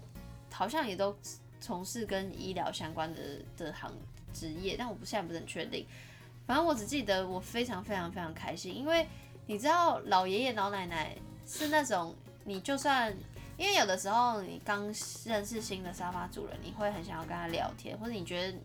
[0.52, 1.16] 好像也都
[1.60, 3.20] 从事跟医疗相关的
[3.56, 3.92] 的行
[4.32, 5.86] 职业，但我不现在不是很确定。
[6.48, 9.06] 反正我只记得我非常非常非常开心，因为
[9.44, 11.14] 你知道老爷爷老奶奶
[11.46, 13.14] 是那种你就算，
[13.58, 14.84] 因为有的时候你刚
[15.26, 18.58] 认识新的沙发主人，你会很想要跟他聊天，或者你觉得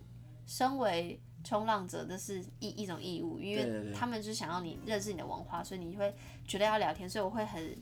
[0.47, 6.15] 身为冲浪者这是一一种义务，因为他们就是想要你认识你的文化，所以你会
[6.47, 7.77] 觉得要聊天，所以我会很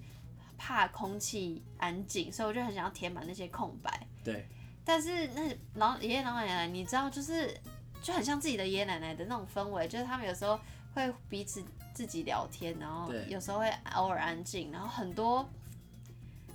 [0.58, 4.08] 怕空气安静，所以我就很想要填满那些空白。
[4.24, 4.48] 对，
[4.84, 7.56] 但是那老爷爷老奶奶，你知道就是。
[8.02, 10.60] 就很像自己的爷爷奶奶的那种氛围，就是他们有时候
[10.94, 15.48] 会彼此自己聊天，然后有时候会偶尔安静，然后很多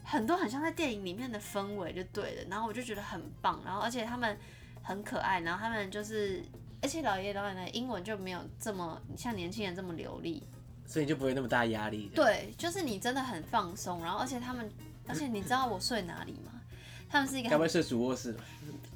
[0.05, 4.37] 很多很像在电影里面的氛围就对了，然后我就觉得很棒，然后而且他们
[4.83, 6.43] 很可爱，然后他们就是，
[6.83, 10.43] 而且老爷爷老奶奶英文就没有这么像年轻人这么流利，
[10.87, 12.11] 所以就不会那么大压力。
[12.15, 14.71] 对，就是你真的很放松，然后而且他们，
[15.07, 16.53] 而且你知道我睡哪里吗？
[17.09, 18.45] 他们是一个，该不会睡主卧室吧？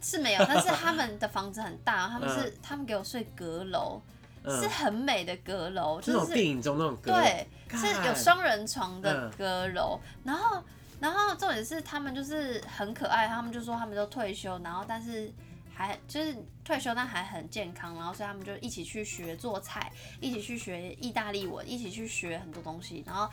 [0.00, 4.00] 是没有，但是他们的房子很大，他们是、嗯、他们给我睡阁楼、
[4.42, 10.32] 嗯，是很美的阁楼，就是电影中那种阁楼，对，是有双人床的阁楼、嗯。
[10.32, 10.64] 然后，
[11.00, 15.30] 然后重点是他们就是很可爱，他们就说他们都退休，然后但是
[15.74, 16.34] 还就是
[16.64, 23.04] 退休但还很健康，然后所以他们就一起去学做菜，一起去学意大利文，一起去学很多东西。
[23.06, 23.28] 然后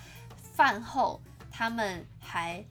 [0.54, 2.64] 饭后他们还。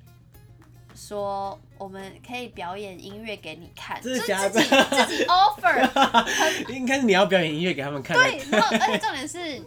[0.97, 4.51] 说我们可以表演音乐给你看，这是假的？
[4.51, 6.25] 自己自己 offer，
[6.73, 8.17] 应该是你要表演音乐给他们看。
[8.17, 9.63] 对，然后而且 重点是，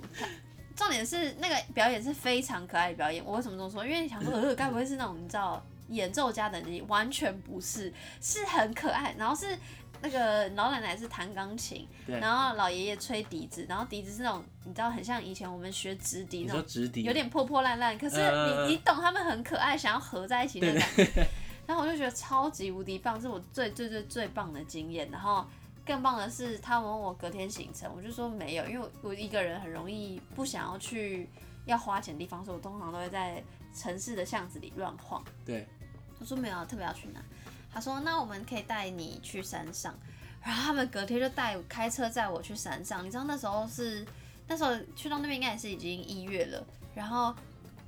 [0.75, 3.23] 重点是那个表演是非常可爱的表演。
[3.23, 3.85] 我为什么这么说？
[3.85, 6.81] 因为你想说，呃，该不会是那种你知道演奏家等级？
[6.87, 9.13] 完全不是，是很可爱。
[9.17, 9.57] 然后是。
[10.01, 21.27] 那个老奶奶是弹钢琴，然后老爷爷吹笛子，然后笛子是那种你知道很像以前我们学直笛那种，直笛有点破破烂烂，可是你、呃、你懂他们很可爱，想要合在一起那种感觉。
[21.67, 25.07] 然后我就觉得超级无敌棒，是我最最最最棒的经验。
[25.12, 25.45] 然后
[25.85, 31.29] 更棒的是，他们问我隔天行程，我就说没有，因为我我一个人很容易不想要去
[31.65, 33.43] 要花钱的地方，所以我通常都会在
[33.75, 35.23] 城市的巷子里乱晃。
[35.45, 35.67] 对，
[36.19, 37.21] 我说没有，特别要去哪？
[37.71, 39.93] 他说：“那我们可以带你去山上。”
[40.43, 43.05] 然后他们隔天就带开车载我去山上。
[43.05, 44.05] 你知道那时候是
[44.47, 47.36] 那时候去到那边应该也是已经一月了，然后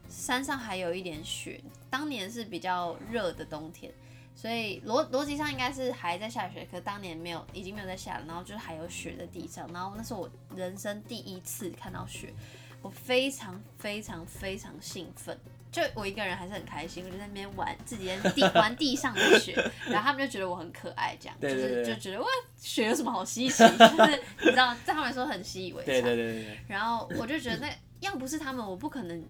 [0.09, 1.61] 山上还有一点雪。
[1.89, 3.91] 当年是比较热的冬天，
[4.35, 8.25] 所以逻逻辑上应该是还在下雪，可当年没有，已经没有在下了。
[8.27, 9.67] 然后就是还有雪在地上。
[9.73, 12.33] 然后那是我人生第一次看到雪，
[12.81, 15.37] 我非常非常非常兴奋。
[15.71, 19.53] 就我一个人还是很开心，我就在那边玩，自己在地玩地上的雪，
[19.87, 23.63] 然后他们就觉得我很可爱，这样，就是就觉得哇，雪有什么好稀奇？
[23.79, 25.85] 就是你知道，在他们来说很习以为常。
[25.85, 26.59] 对对对对。
[26.67, 29.23] 然后我就觉得那要不是他们，我不可能，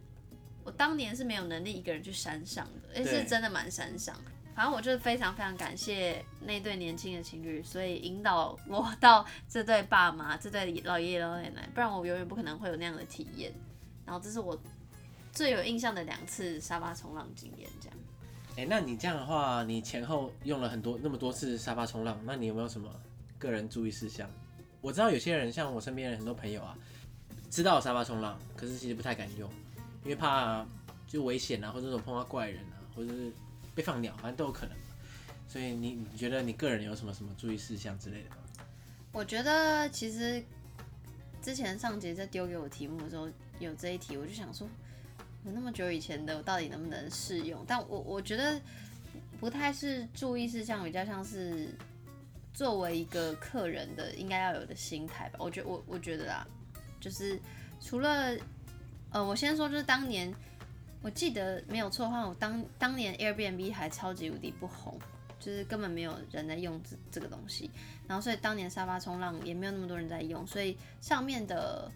[0.64, 4.16] 我当年是没有能力一个人去山上的，而是真的蛮山上。
[4.56, 13.54] 反正我就是非常非常感谢那对年轻的情侣，所以引导我到这对爸妈，这对老爷爷老奶奶，不然我永远不可能会有那样的体验。
[14.08, 14.60] 然后这是我。
[15.32, 17.98] 最有印象的两次沙发冲浪经验，这样。
[18.52, 22.94] 哎、欸，那你这样的话，你前后用了很多那么多次沙发冲浪，那你有没有什么
[23.40, 24.30] 个人注意事项？
[24.82, 26.78] 我知道有些人像我身边的很多朋友啊，
[27.50, 29.50] 知道沙发冲浪，可是其实不太敢用，
[30.04, 30.66] 因为怕
[31.08, 33.32] 就危险啊，或者说碰到怪人啊，或者是
[33.74, 34.76] 被放鸟，反正都有可能。
[35.48, 38.36] 所以你你觉得你个人有什么什么注意事项之类的吗？
[39.14, 40.44] 我觉得其实
[41.42, 44.68] 之前上节在丢给我题目的时候有这一题，我就想说。
[45.44, 47.64] 那么久以前的，我到底能不能适用？
[47.68, 48.62] 但我我觉得
[49.40, 51.70] 不太是注意事项，比较像是
[52.54, 55.40] 作为一个客人的应该要有的心态吧。
[55.40, 56.48] 我觉我我觉得啦，
[57.00, 57.40] 就是
[57.80, 58.38] 除了
[59.12, 60.32] 呃，我先说就是当年
[61.02, 65.00] 我记得没有错的话，我当当年 Airbnb 还超级无敌不红，
[65.40, 67.72] 就是根本没有人在用这这个东西。
[68.08, 71.92] 然后所以当年沙发冲浪也没有那么多人在用，所以上面的。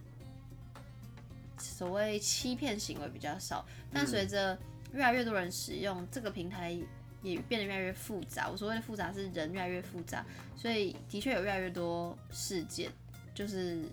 [1.57, 4.57] 所谓欺骗行为比较少，但随着
[4.93, 6.77] 越来越多人使用、嗯、这个平台，
[7.21, 8.49] 也变得越来越复杂。
[8.49, 12.91] 我所谓的复杂是人越来越复杂，所以的确有越来越多事件
[13.33, 13.83] 就是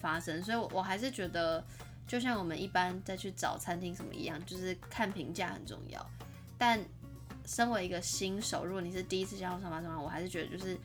[0.00, 0.42] 发生。
[0.42, 1.64] 所以，我我还是觉得，
[2.06, 6.10] 就像我们一般在去找餐厅什么一样，就是看评价很重要。
[6.56, 6.80] 但
[7.44, 10.78] 身为一个新手，如果你是第一次加入沙发冲浪，我还是觉得就是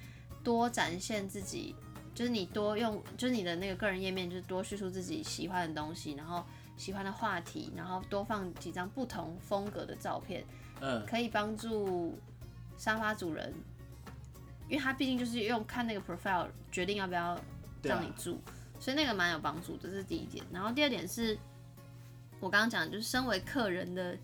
[0.43, 1.75] 多展现自己。
[2.13, 6.45] 就是你多用，就是你的那个个人页面，就是多叙述自己喜欢的东西，然后
[6.77, 10.45] 喜欢的话题，然后多放几张不同风格的照片，
[10.79, 12.17] 嗯，可以帮助
[12.77, 13.51] 沙发主人，
[14.69, 17.39] 因为他毕竟就是用看那个 profile 决定要不要
[17.81, 20.45] 让你住，啊、所以那个蛮有帮助的，这是第一点。
[20.51, 21.37] 然后第二点是
[22.39, 24.15] 我刚刚讲，就是身为客人的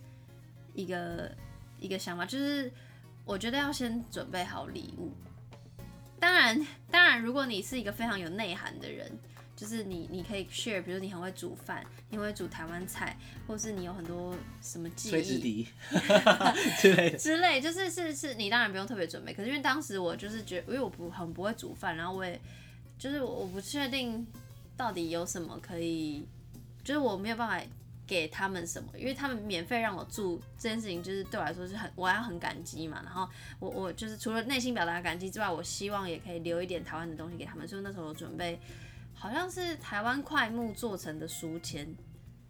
[0.76, 1.32] 一个
[1.80, 2.72] 一个想法，就是
[3.26, 5.12] 我觉得要先准备好礼物。
[6.20, 9.12] 当然，当然，如果你是一个非常有内涵的人，
[9.56, 15.68] 就是你，你可以 share，比如你很会煮饭，你会煮台湾菜，或是你有很多什么记忆
[16.80, 19.34] 之类的，之类，就是是是，你当然不用特别准备。
[19.34, 22.40] 可是因为当时我就是觉得，因为我不很不会煮饭，然后我也
[22.98, 24.26] 就是我不确定
[24.76, 26.26] 到底有什么可以，
[26.84, 27.66] 就是我没有办法。
[28.10, 28.90] 给他们什么？
[28.98, 33.00] 因为他们免费让我住这件事情，就是对我来说是很，我要很感激嘛。
[33.06, 37.68] 然后我我就是除了内心表达感激之外，我希望也可以留一点台湾的东西给他们。
[37.68, 38.60] 所以那时候我准备
[39.14, 41.88] 好像是台湾快木做成的书签。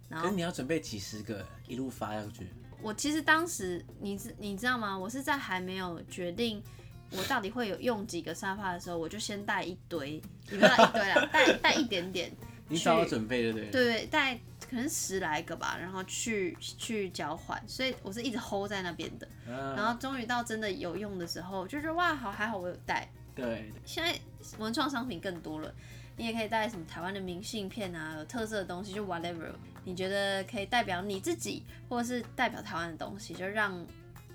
[0.08, 2.48] 然后你要准备几十个一路发上去。
[2.82, 4.98] 我其实当时你知你知道吗？
[4.98, 6.64] 我是在还没有决定
[7.12, 12.32] 我到底会有用几个沙发的时候，我就先带一堆，你不要一堆啦，带带一点点。
[12.70, 13.70] 你早有准备对不对？
[13.70, 14.40] 对对，带。
[14.70, 19.28] 可能十来个吧，然后去去交换，所以我是一直 hold 在那边的。
[19.48, 23.10] 啊、然后终于到真的有用的时候，就觉得哇，好还好我有带。
[23.34, 23.72] 对，对。
[23.84, 24.16] 现在
[24.60, 25.74] 文创商品更多了，
[26.16, 29.52] 你也可以带什么台湾的明信片啊，有特色的东西，就 whatever，
[29.84, 33.84] 你觉得可以代表你自己，或者是代表台湾的东西，就让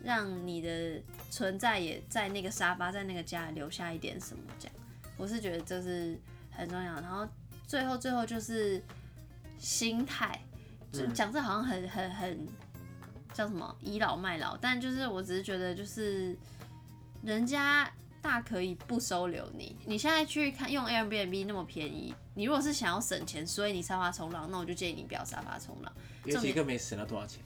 [0.02, 4.74] 让你的存在也在那个沙发，在那个家留下一点什么这样。
[5.16, 6.18] 我是觉得这是
[6.50, 6.94] 很重要。
[6.94, 7.24] 然后
[7.68, 8.82] 最后最后就是。
[9.58, 10.40] 心态，
[10.92, 12.46] 就讲这好像很很很
[13.32, 16.36] 叫什么倚老卖老，但就是我只是觉得就是
[17.22, 17.90] 人家
[18.22, 19.76] 大可以不收留你。
[19.84, 25.92] 你现在去看用 Airbnb 那么便宜，你如果是想要省钱，所以你沙发冲浪，那我就建议你不要沙发冲浪。
[26.24, 27.42] 因为一个没省了多少钱，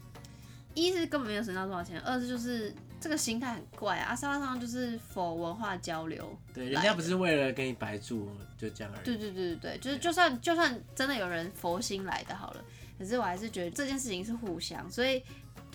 [0.87, 4.15] 一是根本没有省到多少钱，二是就是这个心态很怪啊。
[4.15, 9.05] 沙发冲浪就是 for 文化交流，对，人家不是为了给你白住，就这样而已。
[9.05, 12.65] 对对对对对，就是就算就算真的有人佛心来的好了，
[12.99, 14.91] 可是我还是觉得这件事情是互相。
[14.91, 15.23] 所以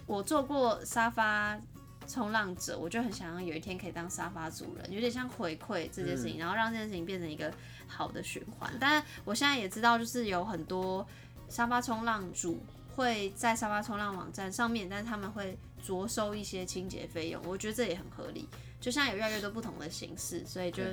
[0.06, 1.60] 我做过沙发
[2.08, 7.52] 冲浪者，我就很想要有一天可以当沙发主人，有点像回馈这件事情，嗯、然后让这件事情变成一个
[7.88, 8.72] 好的循环。
[8.80, 11.06] 但我现在也知道，就是有很多
[11.48, 12.62] 沙发冲浪主
[12.96, 18.48] 会在沙发冲浪网站上面，但是他们会着收一些清洁费用，我觉得这也很合理。
[18.80, 20.84] 就像有越来越多不同的形式，所以就。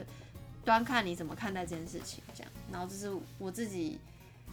[0.63, 3.99] 端看你怎么看待这件事情，这样，然后这是我自己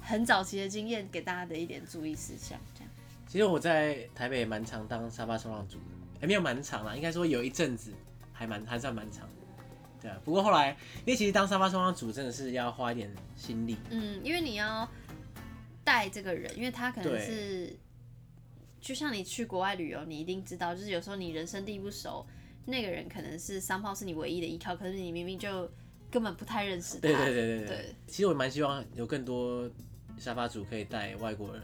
[0.02, 2.90] 很早期的经验，给大家的一点注意事项，这样。
[3.28, 5.84] 其实我在台北蛮常当沙发冲浪主的，
[6.14, 7.92] 还、欸、没有蛮长啦，应该说有一阵子
[8.32, 9.64] 还蛮还算蛮长的，
[10.02, 10.18] 对啊。
[10.24, 10.70] 不过后来，
[11.06, 14.90] 因为其实当沙发冲浪主真的是要花一点心力，嗯，因为你要
[15.88, 17.74] 带这个人，因为他可能是，
[18.82, 22.28] 就像你去国外旅游，你一定知道，就是有时候你人生地不熟，
[22.66, 25.72] 那个人可能是三炮是你唯一的依靠，可是你明明就。
[26.10, 27.02] 根本不太认识他。
[27.02, 27.68] 对对对对对。
[27.68, 29.70] 对其实我蛮希望有更多
[30.18, 31.62] 沙发主可以带外国人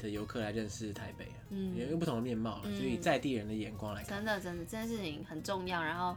[0.00, 4.16] 的游客来认识台北啊，嗯，有不同的面貌，嗯、就以在地人的眼光来看。
[4.18, 6.16] 真的真的，这件事情很重要，然后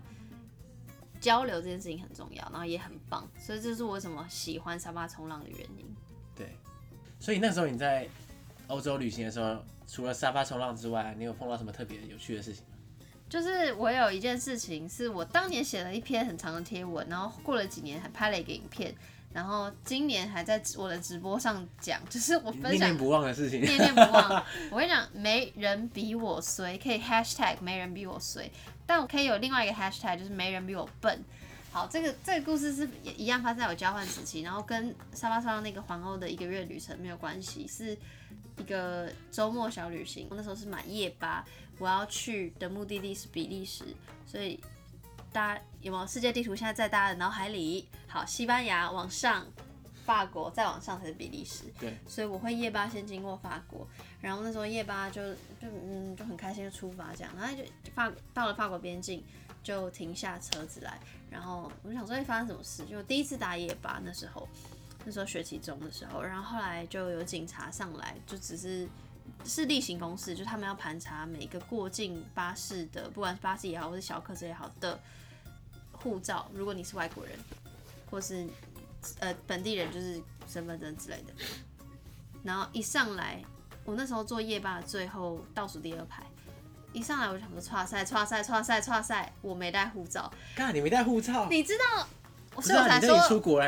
[1.22, 5.86] 交流这件事情很重要，然后也很棒，所以这是我为什么喜欢沙发冲浪的原因。
[7.20, 8.08] 对，所以那时候你在
[8.68, 9.58] 欧洲旅行的时候，
[9.88, 12.72] 除了沙发冲浪之外，你有碰到什么特别有趣的事情吗？
[13.30, 18.96] 就是我有一件事情，是我当年写了一篇很长的贴文，然后过了几年还拍了一个影片，
[19.34, 24.46] 然后今年还在我的直播上讲，就是我分享念念不忘的事情，念念不忘。
[24.72, 28.50] 我跟你讲，没人比我衰，可以 hashtag 没人比我衰，
[28.86, 31.22] 但我可以有另外一个 hashtag，就是没人比我笨。
[31.78, 37.96] 好，这个这个故事是也一样发生在我交换时期，然后跟沙发上那个皇后的一个月旅程没有关系，是
[38.58, 40.26] 一个周末小旅行。
[40.32, 41.46] 我那时候是买夜巴。
[41.78, 43.84] 我要去的目的地是比利时，
[44.26, 44.60] 所以
[45.32, 46.56] 大家有没有世界地图？
[46.56, 47.88] 现在在大家的脑海里。
[48.08, 49.46] 好，西班牙往上，
[50.04, 51.66] 法国再往上才是比利时。
[51.80, 53.88] 对，所以我会夜巴先经过法国，
[54.20, 55.22] 然后那时候夜巴就
[55.62, 59.24] 就嗯就很开心就出发这样，然后就法到了法国边境
[59.62, 61.00] 就停下车子来，
[61.30, 62.86] 然后我想说会发生什么事？
[62.86, 64.48] 就第一次打夜巴那时候，
[65.06, 68.88] 那时候学期中的时候，然后后来就有警察上来，就只是。
[69.46, 75.00] 是例行公事，就他们要盘查每个过境巴士的，不管是巴士也好，或是小客车也好的
[75.92, 76.50] 护照。
[76.54, 77.38] 如果你是外国人，
[78.10, 78.48] 或是
[79.20, 81.34] 呃本地人，就是身份证之类的。
[82.42, 83.44] 然后一上来，
[83.86, 86.24] 我那时候坐夜巴最后倒数第二排，
[86.98, 90.32] 一上来我就想说，唰塞唰塞唰塞唰塞，我没带护照。
[90.56, 91.48] 干，你没带护照？
[91.50, 92.08] 你知道？
[92.60, 93.16] 所以我才说，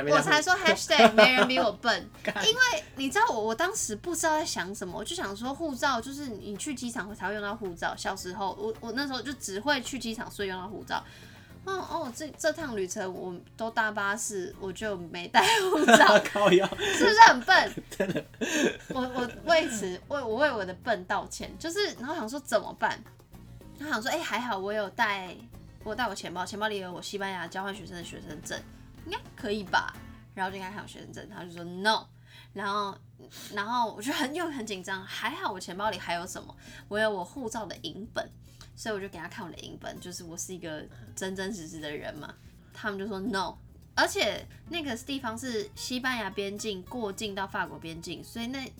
[0.10, 7.94] 我才说 hashtag 没人比我笨，因为你知道我，我当时不知道在想什么，我就想说护照就是你去机场才会用到护照。
[7.96, 11.04] 小时候，我我那时候就只会去机场，所以用到护照。
[11.66, 17.74] 哦哦，这这趟旅程我都搭巴士，我就没带护照， 是不是很笨？
[17.90, 18.26] 真的，
[18.90, 23.02] 我我为此为我为我的笨道歉，就是然后想说怎么办？
[23.80, 25.36] 他想说，哎、欸，还好我有带，
[25.84, 28.60] 我带我钱包，钱包里有我西班牙交换学生的学生证。
[29.06, 29.96] 应该可以吧，
[30.36, 32.06] 然后就应该看我学生证，他就说 no，
[32.54, 32.96] 然后
[33.54, 36.54] 然后我就很又很紧张，还好我钱包里还有什么，
[36.90, 38.30] 我有我护照的影本，
[38.80, 42.34] 所以我就给他看我的影本，就是我是一个真真实实的人嘛，
[42.72, 43.54] 他们就说 no，
[43.94, 48.72] 而且那个地方是西班牙边境过境到法国边境，所以那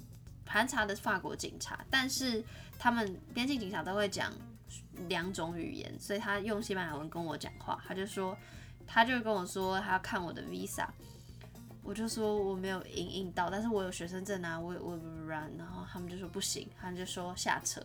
[0.46, 2.42] 盘查的是法国警察，但是
[2.78, 4.32] 他们边境警察都会讲
[5.10, 8.38] 两种语言，所以他用西班牙文跟我讲话，他就说。
[8.92, 10.88] 他就跟我说他要看我的 visa，
[11.84, 17.80] 我就说我没有影印到，但是我有学生证啊，我我不然，然后他们就说不行，他们就说下车，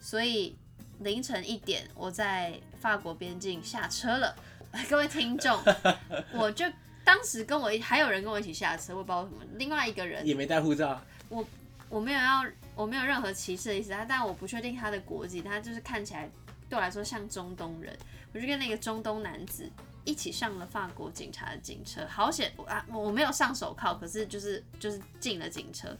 [0.00, 0.56] 所以
[1.02, 4.36] 凌晨一点我在法国边境下车了，
[4.88, 5.58] 各位听众，
[6.34, 6.64] 我就
[7.04, 11.44] 当时跟我一还有人跟我一起下车，我不知道为什么，另外一个人也没带护照，我
[11.88, 12.44] 我没有要
[12.74, 16.28] 我没有任何歧视的意思，他但我不确定他的国籍，他就是看起来
[16.68, 17.96] 对我来说像中东人，
[18.32, 19.70] 我就跟那个中东男子。
[20.04, 22.84] 一起上了法国警察的警车，好险啊！
[22.92, 25.96] 我没有上手铐，可是就是就是进了警车，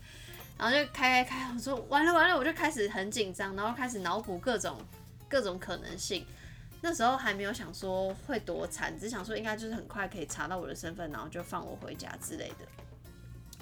[0.58, 4.80] 然后就开开开，我说完了完了，我就开始很紧张，然后开始脑补各种
[5.28, 6.26] 各种可能性。
[6.80, 12.66] 那时候还没有想说会多惨，只想说应该就是很快可以查到我的身份，然后就放我回家之类的，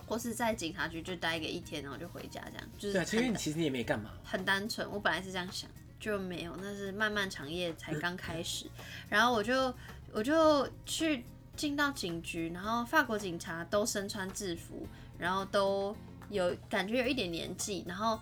[0.06, 2.68] 或是在警察局就待个一天，然后就回家这样。
[2.78, 4.90] 就是对，其实其实你也没干嘛，很单纯。
[4.90, 5.68] 我本来是这样想，
[5.98, 8.66] 就没有，那是漫漫长夜才刚开始，
[9.08, 9.74] 然后我就。
[10.12, 11.24] 我就去
[11.54, 14.84] 进到警局，然后法国警察都身穿制服，
[15.16, 15.96] 然后都
[16.30, 18.18] 有感觉有一点年纪，然后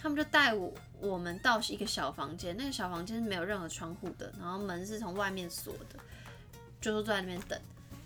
[0.00, 5.98] 他们就带我我们到一个小房间，那个小房间是没有任何窗户的，然后门是从外面锁的，
[6.80, 7.60] 就坐在那边等。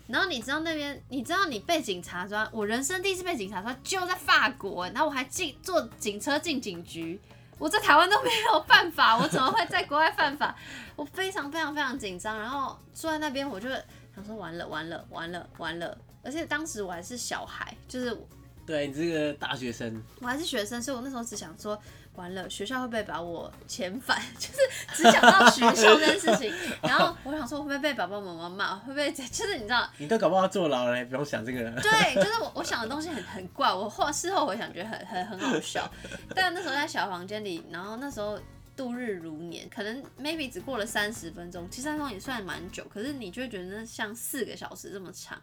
[0.07, 7.19] 然后你知道那边，你知道你被警察抓，我人生第一次被警察抓就在法国，然后我还进坐警车进警局。
[7.57, 10.53] 我在台湾都没有犯法，我怎么会在国外犯法？
[10.95, 13.69] 我非常非常非常紧张，然后坐在那边，我就
[14.15, 18.17] 想说完了完了完了完了，而且当时我还是小孩，就是
[18.71, 21.77] 对你这个大学生，我还是学生，所以我那时候只想说。
[22.15, 24.21] 完了，学校会不会把我遣返？
[24.37, 24.55] 就是
[24.93, 26.53] 只想到学校这件事情。
[26.83, 28.75] 然后我想说，会不会被爸爸妈妈骂？
[28.75, 29.89] 会不会就是你知道？
[29.97, 31.81] 你都搞不好坐牢了，不用想这个了。
[31.81, 35.89] 对，就是我我想的东西很很怪，我后事后回想觉得很很很好笑。
[36.35, 38.37] 但那时候在小房间里，然后那时候
[38.75, 45.41] 度日如年，可能 maybe 只过了三十分钟，其实三十分钟也算蛮久，可是你就会觉得那像四个小时这么长。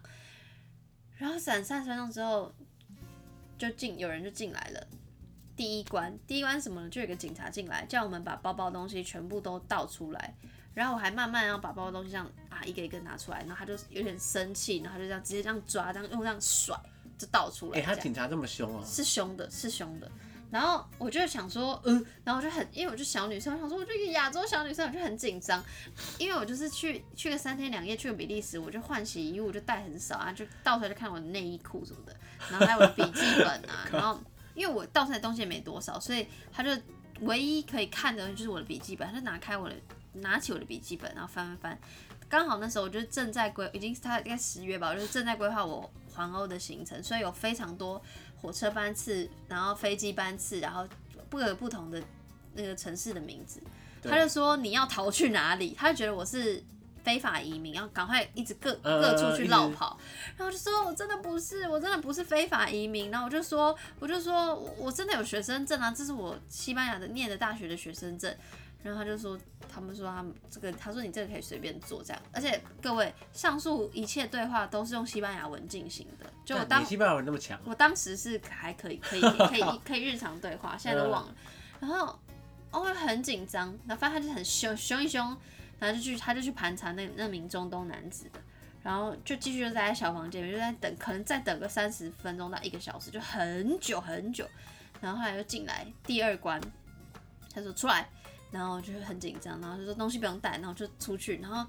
[1.17, 2.53] 然后闪三十分钟之后，
[3.59, 4.87] 就进有人就进来了。
[5.55, 6.89] 第一关，第一关什么呢？
[6.89, 10.33] 就有个警察进来，叫我们把包包东西全部都倒出来。
[10.73, 16.73] 然后我还慢慢要把包包东西这样啊一个一个拿出来，然后他就有点生气，然后他就这样直接这样抓，这样用这样甩
[17.17, 17.79] 就倒出来。
[17.79, 18.85] 哎、欸，他警察这么凶啊？
[18.85, 20.09] 是凶的，是凶的。
[20.49, 25.63] 然后我就想说，嗯，然后我就很，因为我就小女生，我想说，我就一个亚洲小女生，我就很紧张，
[26.17, 32.15] 因为我就是去去个三天两夜，去个比利时，我就换洗衣物就带很少啊，就到时候就看我的内衣裤什么的，
[32.51, 34.19] 然后还有我的笔记本啊， 然后。
[34.55, 36.69] 因为我倒出来的东西也没多少，所以他就
[37.21, 39.75] 唯一可以看的就是我的笔记本，他就拿开我的
[40.15, 41.79] 拿起我的笔记本，然后翻翻翻，
[42.27, 48.01] 刚好那时候我就正在规，已经他应该十月吧，我就正在规划我环欧的行程，所以有非常多
[48.41, 50.85] 火车班次，然后飞机班次，然后
[51.29, 52.03] 各个不同的
[52.53, 53.61] 那个城市的名字。
[54.03, 55.73] 他就说你要逃去哪里？
[55.77, 56.61] 他就觉得我是
[57.03, 59.97] 非法移民，要赶快一直各各处去绕跑。
[60.37, 63.09] 然后我就说我真的不是，我真的不是非法移民。
[63.11, 68.33] 然后我就说，我就说我真的有学生证啊，这是我西班牙的念的大学的学生证。
[68.81, 69.37] 然后他就说，
[69.67, 72.21] 他们说他们这个，他说你这个可以随便做这样。
[72.31, 76.25] 而且各位，上述一切对话都是用西班牙文进行的。
[76.45, 81.35] 就我当西班牙文那么强，我当时是还可以，可以，可以，可以日常对话，现在都忘了。
[81.81, 82.17] 然后。
[82.71, 85.35] 我会很紧张，然后发现他就很凶，凶一凶，
[85.79, 88.39] 然后就去，他就去盘查那那名中东男子的，
[88.83, 94.47] 然后就继续就在小房间里面就在等，可能再等个三十分钟到一个小时，就很久很久，
[94.99, 96.61] 然后后来又进来第二关，
[97.53, 98.09] 他说出来，
[98.51, 101.65] 然后就是很紧张，然后就说东西不用带，然后就出去，然后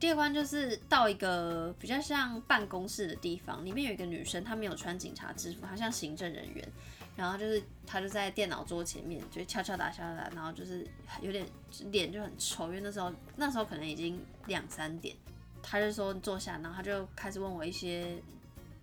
[0.00, 6.68] 第二关就是到一个比较像办公室的地方，里面有一个女生，她没有穿警察制服，她像行政人员。
[7.16, 10.86] 然后就是他就在电脑桌前面，就敲敲打敲打，然后就是
[11.20, 11.46] 有点
[11.90, 15.14] 脸就很臭，因为那时候那时候可能已经两三点，
[15.62, 18.20] 他就说坐下，然后他就开始问我一些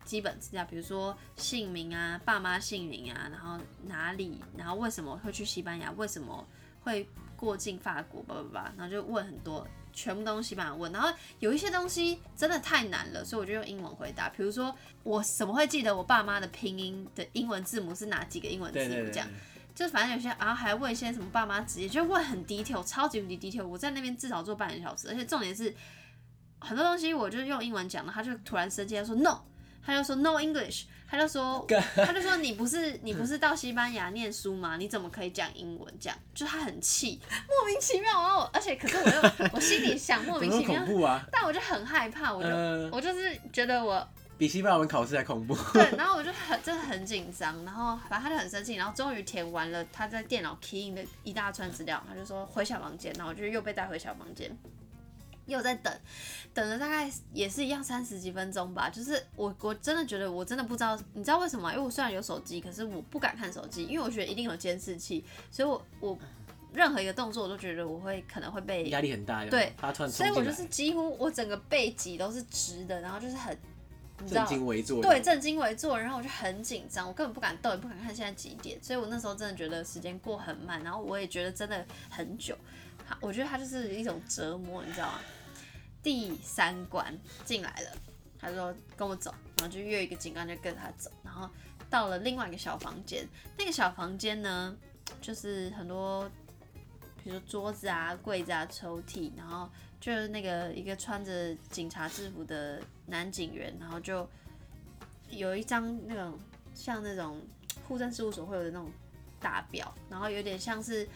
[0.05, 6.47] 基本资料，比如说姓名啊、爸妈姓名啊，然后哪里，然后为什么会去西班牙，为什么
[6.84, 9.67] 会过境法国，叭叭叭，然后就问很多。
[9.94, 14.30] 全部东西吧，问，然后有一些东西真的太难了，所以我就用英文回答。
[14.30, 19.10] 比如说，我怎么会记得我爸妈的拼音的英文字母是哪几个英文字母？
[19.12, 19.28] 这样，
[19.74, 23.66] 就反正有些，然后还问一些什么爸妈职业，就问很 detail，超级无敌 detail。
[23.66, 25.74] 我在那边至少做半个小时，而且重点是
[26.60, 29.39] 很多东西我就用英文讲了，他就突然生气，他说 no，
[29.86, 30.84] 他就说 no English。
[31.09, 34.77] 他就说， 他就说你不是你不是到西班牙念书吗？
[34.77, 35.93] 你怎么可以讲英文？
[35.99, 37.19] 这样就他很气，
[37.49, 38.13] 莫名其妙。
[38.13, 44.07] 然后而且可是我又 我心里想莫名其妙，啊、但我就很害怕，我就、呃、我就是觉得我
[44.38, 45.53] 比西班牙文考试还恐怖。
[45.73, 54.49] 对，然后我就很真的很紧张，然后反正他就很生气，然后终于填完了他在电脑 key in 的一大串资料，他就说回小房间，然后我就又被带回小房间。
[55.52, 55.93] 又在等，
[56.54, 58.89] 等了大概也是一样三十几分钟吧。
[58.89, 61.72] 就是我我真的觉得我真的不知道，你知道为什么？
[61.72, 66.18] 因为我虽然有手机，可是我不敢看手机，因为我觉得一定有监视器，所以我我
[66.74, 69.45] 任何一个动作我都觉得我会可能会被压力很大。
[69.45, 69.74] 对，
[70.10, 73.58] 所以我就是几乎我整个背脊都是直的，然后就是很
[74.24, 82.56] 你知道正襟危坐，对，正襟危坐，然后我就很紧张，我根本不敢动，也不敢看现在几点，所以我那时候真的觉得时间过很慢，然后我也觉得真的很久。
[83.06, 85.20] 好，我觉得它就是一种折磨，你知道吗？
[86.04, 87.97] 第三关进来了，
[88.39, 91.49] 他说跟我走，然后就约一个警官就跟他走，然后
[91.89, 93.28] 到了另外一个小房间，
[93.58, 94.76] 那个小房间呢，
[95.22, 96.30] 就是很多，
[97.24, 104.28] 比如说桌子啊、柜子啊、抽屉，然后就是那个一个穿着警察制服的男警员，然后就
[105.30, 106.39] 有一张那种
[106.74, 107.39] 像那种
[107.88, 108.89] 户政事务所会有的那种
[109.39, 111.08] 大表，然后有点像是。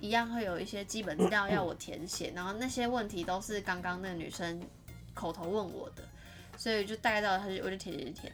[0.00, 4.60] 一样会有一些基本资料要我填写，然后那些问题都是刚刚那个女生
[5.14, 6.02] 口头问我的，
[6.56, 8.32] 所以就大概到她就我就填填填，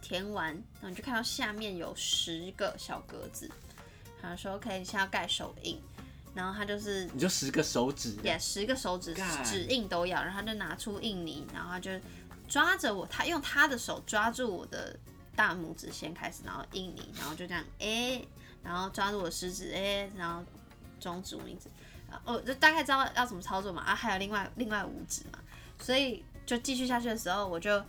[0.00, 3.50] 填完，然后你就看到下面有十个小格子，
[4.20, 5.80] 他说 OK，你现在要盖手印，
[6.34, 11.90] 然后他就是你就十个手指，对，十个手指指印都要，然后他就拿出印泥，然后他就
[12.48, 14.96] 抓着我，他用他的手抓住我的
[15.34, 18.28] 大拇指先开始，然后印泥，然后就这样，哎、欸。
[18.66, 20.42] 然后抓住我食指，哎、欸，然后
[20.98, 21.68] 中指、无名指，
[22.24, 23.82] 哦，就大概知道要怎么操作嘛。
[23.82, 25.38] 啊，还有另外另外五指嘛，
[25.78, 27.80] 所以就继续下去的时候，我就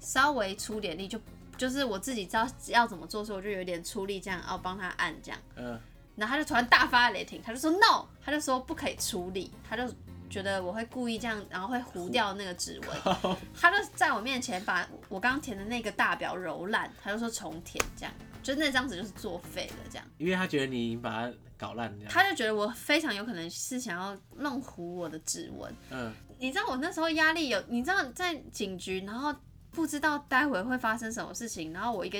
[0.00, 1.18] 稍微出点力，就
[1.56, 5.40] 就是我自己知道要怎么做，所以我就有点出力，这样，哦，帮他按这样。
[5.56, 5.80] 嗯。
[6.16, 9.84] 然后他就突然大发雷霆，他就说 no，他就说不可以出力，他就
[10.28, 13.36] 觉得我会故意这样，然后会糊掉那个指纹。
[13.58, 18.14] 他就在我面前把我刚填的那个大表揉烂，他就说重填这样。
[18.42, 20.06] 就那张纸就是作废了，这样。
[20.16, 25.74] 因为他觉得你把它搞烂，他就觉得我非常有可能是想要弄糊我的指纹。
[25.90, 29.34] 嗯，你知道我那时候压力有，你知道在警局，然后
[29.70, 32.18] 不知道待会会发生什么事情，然后我一个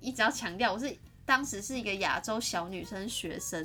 [0.00, 0.92] 一直要强调，我是
[1.24, 3.64] 当时是一个亚洲小女生学生，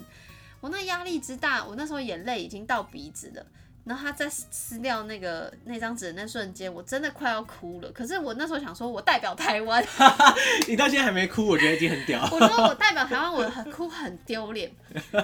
[0.60, 3.46] 我那压力之大，我那时候眼泪已经到鼻子了。
[3.86, 7.92] 然后他在撕掉那个那张纸的那瞬间，我真的快要哭了。
[7.92, 9.86] 可是我那时候想说，我代表台湾，
[10.70, 12.22] 你到现在还没哭，我觉得已经很屌。
[12.32, 14.72] 我说我代表台湾，我很哭很丢脸。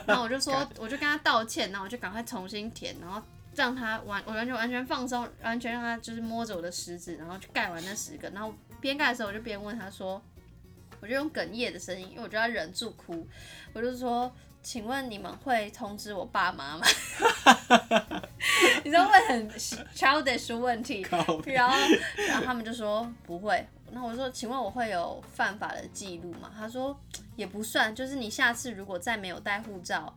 [0.06, 3.22] 然后我就说， 我就跟他道歉，然后我就赶快重新填，然后
[3.56, 8.30] 让他完，我完全完全放松，完全让他就是摸着我的食指，然后去盖完那十个。
[8.32, 10.22] 然后边盖的时候，我就边问他说，
[11.00, 13.26] 我就用哽咽的声音，因为我觉得他忍住哭，
[13.72, 14.30] 我就说。
[14.62, 16.86] 请问你们会通知我爸妈吗？
[18.84, 21.42] 你知道会很 childish 问题，然后
[22.28, 23.66] 然后他们就说不会。
[23.92, 26.52] 那我说，请问我会有犯法的记录吗？
[26.56, 26.98] 他说
[27.36, 30.14] 也不算，就是你下次如果再没有带护照，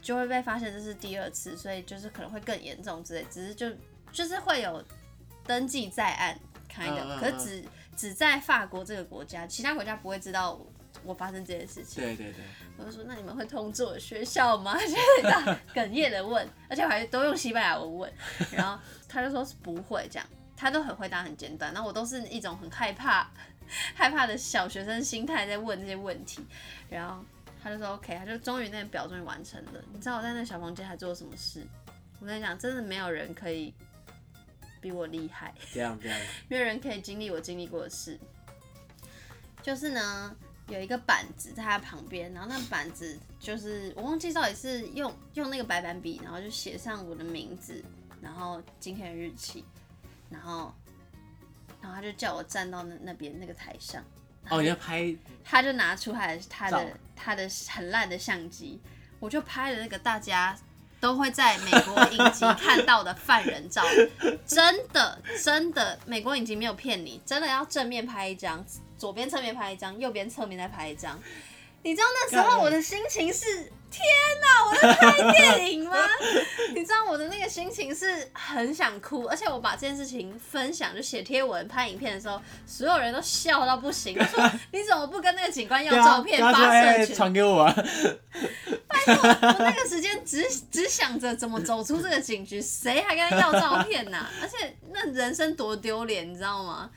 [0.00, 3.26] 就会被发现这是第二次，所以就是可能会更严重之类。
[3.30, 3.66] 只是就
[4.12, 4.84] 就是会有
[5.44, 7.64] 登记在案开的，可是只
[7.96, 10.60] 只在法国这个国家，其他国家不会知道。
[11.04, 12.44] 我发生这件事情，对对对，
[12.76, 14.76] 我就说，那你们会通知我学校吗？
[14.80, 14.96] 就是
[15.74, 18.12] 哽咽的问，而且我还都用西班牙文问，
[18.52, 20.26] 然后他就说是不会这样，
[20.56, 23.30] 他都很回答很简短，然后我都是一种很害怕
[23.94, 26.44] 害怕的小学生心态在问这些问题，
[26.88, 27.24] 然后
[27.62, 29.80] 他就说 OK，他就终于那个表终于完成了。
[29.92, 31.66] 你知道我在那个小房间还做了什么事？
[32.20, 33.72] 我跟你讲，真的没有人可以
[34.80, 38.18] 比我厉害，这样这样，没有人可以经历我经历过的事，
[39.62, 40.36] 就是呢。
[40.70, 47.84] 有一个板子在他旁边，然后那个板子就是我忘记到底是用用那个白板笔，然后就写上我的名字，
[48.22, 49.64] 然后今天的日期，
[50.30, 50.72] 然后
[51.82, 54.02] 然后他就叫我站到那那边那个台上。
[54.48, 55.14] 哦，你要拍？
[55.44, 58.80] 他就拿出他的他的他的很烂的相机，
[59.18, 60.56] 我就拍了那个大家
[61.00, 63.82] 都会在美国影集看到的犯人照，
[64.46, 68.64] 真的真的，美国影集没有骗你，真的要正面拍一张。
[68.98, 71.18] 左边侧面拍一张，右边侧面再拍一张。
[71.82, 73.72] 你知道那时候我的心情是。
[73.90, 74.06] 天
[74.40, 74.66] 哪！
[74.66, 75.96] 我在拍电影吗？
[76.76, 87.16] 你知道我的那个心情是很想哭，而且我把这件事情分享，就写贴文、拍影片的时候，所有人都笑到不行，说你怎么不跟那个警官要照片发社群？
[87.16, 87.74] 传给我啊！
[89.06, 94.26] 我那个时间只只想着怎么走出这个警局，谁还跟他要照片呢？
[94.42, 96.90] 而且那人生多丢脸，你知道吗？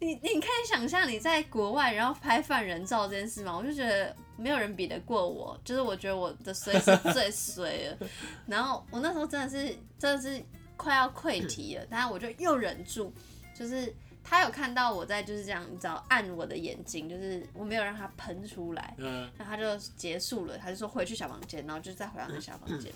[0.00, 3.56] 你你可以想象你在国外然后拍犯人照这件事吗？
[3.56, 4.14] 我就觉得。
[4.38, 8.06] 没有人比得过我，就是我觉得我的衰是最衰了。
[8.46, 10.38] 然后我那时候真的是真的是
[10.76, 13.10] 快要溃堤了，但是我就又忍住，
[13.58, 13.90] 就是
[14.28, 22.92] 他有看到我在就是这样，你知道按我的眼睛，就是我没有让他喷出来，嗯，然后他就结束了，他就说回去小房间，然后就再回到那小房间。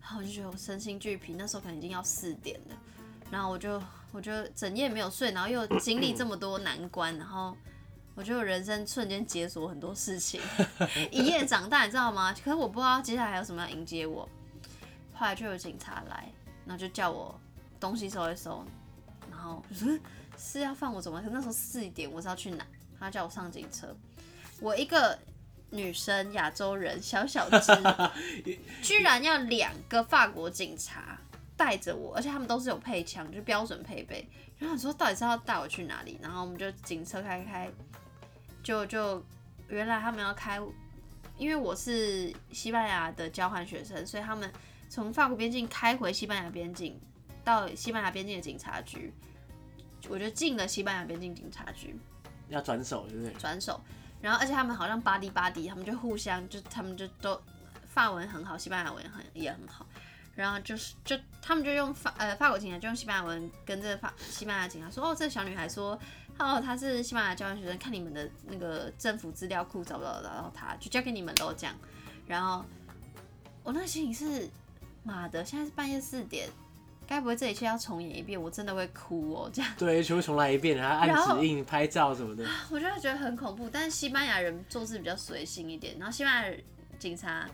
[0.00, 2.76] 然后我就觉得我身心俱疲，那时候可能已经要四点了，
[3.30, 3.80] 然后我就
[4.12, 7.54] 我就整夜没有睡，然后又经历这么多难关，然后。
[8.14, 10.38] 我觉得我人生瞬间解锁很多事情，
[11.10, 12.30] 一夜长大，你知道吗？
[12.34, 14.28] 可是我不知道接下来还有什么要迎接我。
[15.14, 16.30] 后来就有警察来，
[16.66, 17.40] 然后就叫我
[17.80, 18.62] 东西收一收，
[19.42, 19.98] 然后说
[20.38, 21.20] 是要放我走吗？
[21.20, 22.64] 可那时候四点，我是要去哪？
[23.00, 23.92] 他叫我上警车。
[24.60, 25.18] 我一个
[25.70, 27.72] 女生，亚洲人，小小只，
[28.80, 31.18] 居然要两个法国警察
[31.56, 34.28] 带着我，而且他们都是有配枪，就是标准配备。
[34.60, 36.16] 然后你说到底是要带我去哪里？
[36.22, 37.68] 然后我们就警车开开。
[38.62, 39.20] 就就
[39.68, 40.60] 原来他们要开，
[41.36, 44.48] 因为我是西班牙的交换学生，所以他们
[44.88, 47.00] 从法国边境开回西班牙边境，
[47.42, 49.12] 到西班牙边境的警察局，
[50.08, 51.98] 我觉得进了西班牙边境警察局。
[52.48, 53.32] 要转手对不对？
[53.34, 53.80] 转手，
[54.20, 57.40] 然后而且他们好像 buddy buddy，他们就互相就他们就都
[57.86, 59.86] 法文很好，西班牙文很也很好，
[60.34, 65.98] 然后就是就他们就用法呃法国警察就用西班牙文跟这个法西班牙警察说，哦，这个小女孩说。
[66.38, 71.52] 哦，她是西班牙交换学生，看你们的那个政府资料库找不找到她，就交给你们喽。
[71.52, 71.76] 这样，
[72.26, 72.64] 然后
[73.62, 74.48] 我那个心情是，
[75.04, 76.48] 妈的，现在是半夜四点，
[77.12, 78.40] 该不会这一切要重演一遍？
[78.40, 79.70] 我真的会哭哦，这样。
[79.76, 82.42] 对，全部重来一遍，然后按指印拍照什么的。
[82.70, 86.58] 我就会觉得很恐怖，但是西班牙人做事比较随性一点，然后西班牙
[86.98, 87.46] 警察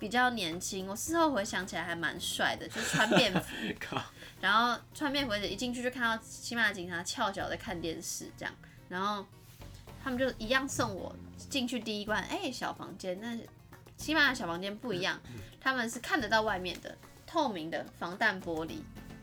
[0.00, 3.96] 比较年轻，我事后回想起来还蛮帅的，就是穿便服。
[4.40, 8.52] 然后穿便服一进去就看到西班牙警察翘脚在看电视，这样，
[8.88, 9.24] 然后
[10.02, 11.14] 他们就一样送我
[11.48, 13.38] 进去第一关，哎、欸，小房间，那
[13.96, 15.18] 西班牙小房间不一样，
[15.60, 16.96] 他们是看得到外面的，
[17.26, 18.78] 透明的防弹玻璃，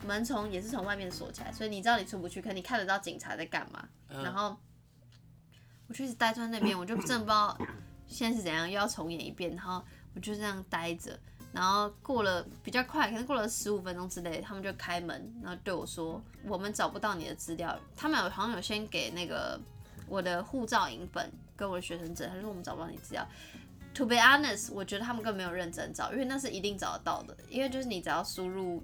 [0.06, 3.88] 门从也是从外面锁起来，所以你知道你出不去，可你看得到警察在干嘛。
[4.10, 4.56] 然后
[5.88, 7.58] 我就一直待在那边，我就真的不知道
[8.08, 9.84] 现在是怎样，又要重演一遍，然后
[10.14, 11.18] 我就这样待着。
[11.54, 19.60] 然后过了比较快，可能过了十五分钟之类，他们就开门，然后对我说：“我们找不到你的资料。”他们有好像有先给那个
[20.08, 23.24] 我的护照影本跟我的学生证，他说我们找不到你资料。
[23.96, 28.84] To be honest，我觉得他们更没有认真找，因为那是一定找得到的，因为就是你只要输入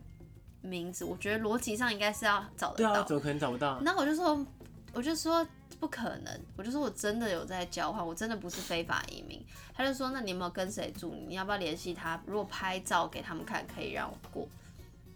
[0.61, 2.93] 名字，我觉得逻辑上应该是要找得到。
[2.93, 3.79] 对啊，怎么可能找不到？
[3.81, 4.45] 那我就说，
[4.93, 5.45] 我就说。
[5.79, 9.41] 不可能，我就说我真的有在交换，我真的不是非法移民。
[9.73, 11.15] 他就说，那你有没有跟谁住？
[11.25, 12.21] 你要不要联系他？
[12.25, 14.45] 如果拍照给他们看，可以让我过。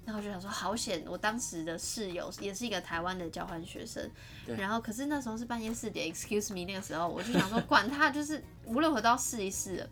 [0.06, 1.04] 然后我就想说，好险！
[1.08, 4.10] 我当时的室友也是一个台湾的交换学生。
[4.58, 9.88] 然后可是那时候是半夜四点，excuse me，那个时候我就想说，管他，就是无论我都要试一试。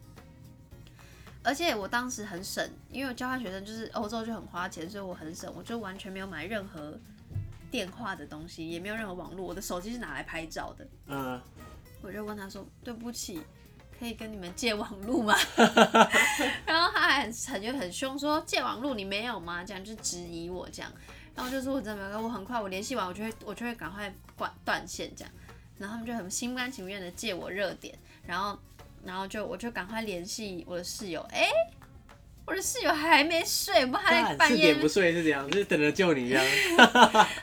[1.44, 7.00] 而且我当时很省，因为我交换学生就是欧洲就很花钱，所以我很省，我就完全没有买任何
[7.72, 10.88] 电话的东西，也没有任何网络，我的手机是拿来拍照的。
[11.08, 11.42] 嗯，
[12.02, 13.42] 我就问他说：“对不起，
[14.02, 15.36] 可以跟你们借网络吗？”
[16.66, 20.92] 然后他还很很就很凶说：“借网络你没有吗？”这样就质疑我这样，
[21.36, 25.32] 然后就说我真的没有，我很快我联系完我就会我就会赶快断断线这样，
[25.78, 28.58] 然后他们就很心甘情愿的借我热点，然后。
[29.04, 31.48] 然后就我就赶快联系我的室友，哎，
[32.46, 36.46] 我的室友还没睡，我们还在半夜四点不睡是这样，就是等着救你这样。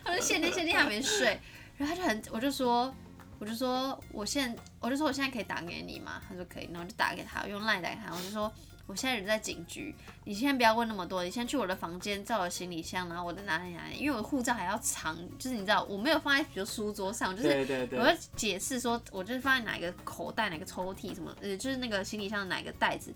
[0.04, 1.40] 他说限定限定还没睡，
[1.76, 2.94] 然后他就很，我就说，
[3.38, 6.20] 我就说我现我就说我现在可以打给你吗？
[6.28, 8.52] 他说可以，然后就打给他，用 line 打给他，我就说。
[8.88, 23.14] 我现在人在警局，你先不要问那么多，你先去我的房间，照我行李箱，然后我在哪里哪里，因为我护照还要藏，就是你知道我没有放在比如书桌上，就是我要解释说，我就是放在哪个口袋、哪个抽屉什么，呃，就是那个行李箱的哪个袋子，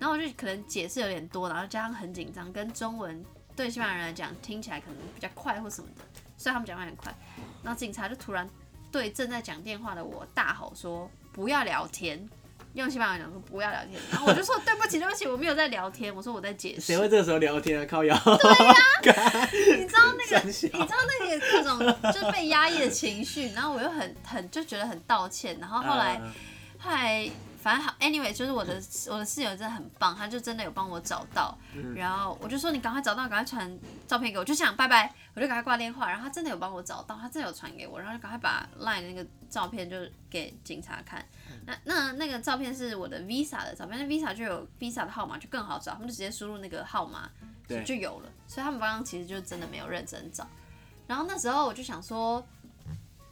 [0.00, 3.24] 然后我就可能解释有点多，然后加上很紧张，跟中文
[3.54, 6.02] 对西班牙人来讲听起来可能比较快或什么的，
[6.36, 7.14] 所以他们讲话很快，
[7.62, 8.50] 然后警察就突然
[8.90, 12.28] 对正在讲电话的我大吼说：“不要聊天。”
[12.74, 16.82] 用西班牙语讲说不要聊天，然后我就说对不起对不起，我没有在聊天，我说我在解释。
[16.82, 17.86] 谁会这个时候聊天啊？
[17.88, 18.16] 靠腰。
[18.24, 18.74] 对呀、
[19.32, 26.84] 啊，你知道那个，你知道那个各种就是被压抑的情绪，然后我又很很就觉得很道歉，然后后来、uh...
[26.84, 27.30] 后来。
[27.60, 28.80] 反正好，anyway，就是我的
[29.10, 31.58] 我的室友真的很棒，他就真的有帮我找到，
[31.96, 39.96] 然后我就说你赶快找到，赶快传照片给我，就想拜拜，我就赶快挂电话，然后他真的有帮我找到，他真的有传给我，然后就赶快把 line 的那个照片就
[40.30, 41.24] 给警察看，
[41.66, 47.28] 那那那个照片是我的 visa 的照片，那 visa 就有 visa 的号码就更好找，他们就直接输入那个号码
[47.84, 50.46] 就有了，所以他们刚刚其实就真的没有认真找，
[51.08, 52.46] 然后那时候我就想说。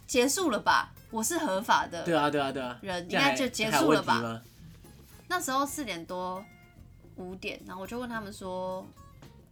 [0.07, 2.03] 结束了吧，我是合法的。
[2.03, 2.79] 对啊，对啊，对啊。
[2.81, 4.41] 人应该就结束了吧？
[5.27, 6.43] 那时候四点多
[7.17, 8.87] 五点，然后我就问他们说，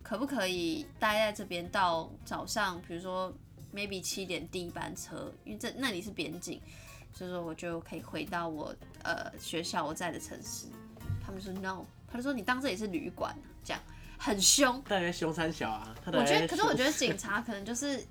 [0.02, 3.34] 可不可以待在这边到早上，比如说
[3.74, 6.62] maybe 七点第一班车，因为这那里是边境，
[7.14, 10.68] 所以说我就可以回到我呃学校我在的城市。
[11.22, 13.82] 他们说 no，他就说你当这里是旅馆，这样
[14.18, 14.82] 很凶。
[14.88, 15.94] 大概凶三小啊。
[16.06, 18.02] 我觉得，可是我觉得警察可能就是，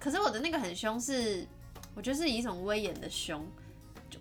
[0.00, 1.46] 可是我的那个很凶是。
[1.94, 3.46] 我觉得是以一种威严的凶，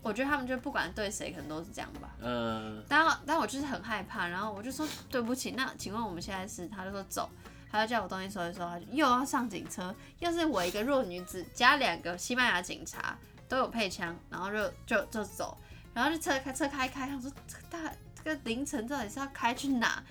[0.01, 2.15] 我觉得他们就不管对谁，可能都是这样吧。
[2.21, 2.83] 嗯。
[2.87, 6.67] 但但我就是很害怕，然后我就说对不起，那请问我们现在是？
[6.67, 7.29] 他就说走，
[7.71, 13.17] 他就叫我东西收一收，他就又要上警车，又是我一个弱女子加两个西班牙警察
[13.47, 15.57] 都有配枪，然后就就就走，
[15.93, 20.03] 然后就车开车开开，他说这个大这个凌晨到底是要开去哪？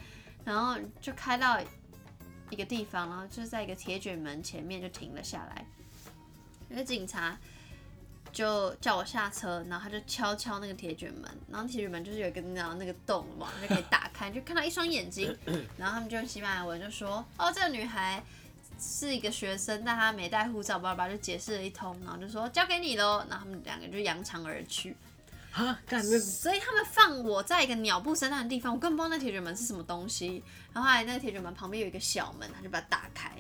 [0.45, 1.61] 然后就开到
[2.51, 5.65] 一个地方，然后就在一个铁卷门前面就停了下来，
[6.69, 7.39] 那个警察。
[8.33, 15.37] 就叫我下车，然后他就敲敲那个铁卷门，然后铁卷门就是有一个那样那个洞嘛，就可以打开，就看到一双眼睛，
[15.77, 18.23] 然后他们就用西班牙文就说，哦，这个女孩
[18.81, 24.97] 是一个学生，但她没带护照，爸爸就解释了一通，然后就说交给你喽，然后他们两个就扬长而去。
[25.53, 33.31] 啊，干那，所以他们放我在一个鸟不生蛋的地方，我根本不知道那铁卷门是什么东西，然后后来那个铁卷门旁边有一个小门，他就把它打开。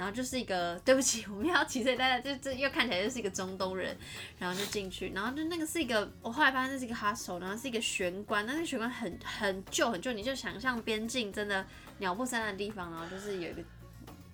[0.00, 3.94] 然后就是一个，对不起，我们要骑车，大家就这又看起来就是一个中东人，
[4.38, 11.66] 然后就进去，然后就那个是一个，我后来发现那是一个 hostel，然后是一个玄关，那个玄关很很旧很旧，你就想象边境真的
[11.98, 13.62] 鸟不生蛋的地方，然后就是有一个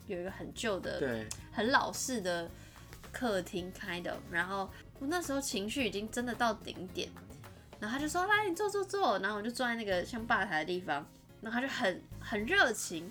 [0.06, 2.48] 有一个很旧的，对，很老式的
[3.10, 7.10] 客厅开的，然后我那时候情绪已经真的到顶点，
[7.80, 11.04] 然后他就说来你坐坐坐，然后我就坐在那个像吧台的地方，
[11.40, 13.10] 然后他就很很热情。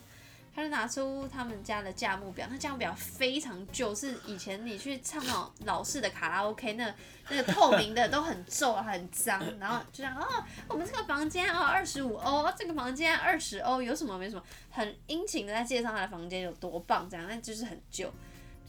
[0.56, 6.95] 他就拿出他们家的价目表，那价目表非常旧，是以前你去唱那种老式的卡拉 OK，那
[7.28, 10.26] 那个透明的都很皱很脏，然后就讲哦，
[10.70, 14.41] 我们这个房间哦二十五欧，这个房间二十欧，有什么没什么，
[14.72, 18.10] 很殷勤的在介绍他的房间有多棒，这样，但就是很旧。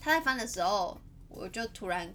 [0.01, 2.13] 他在翻的时候，我就突然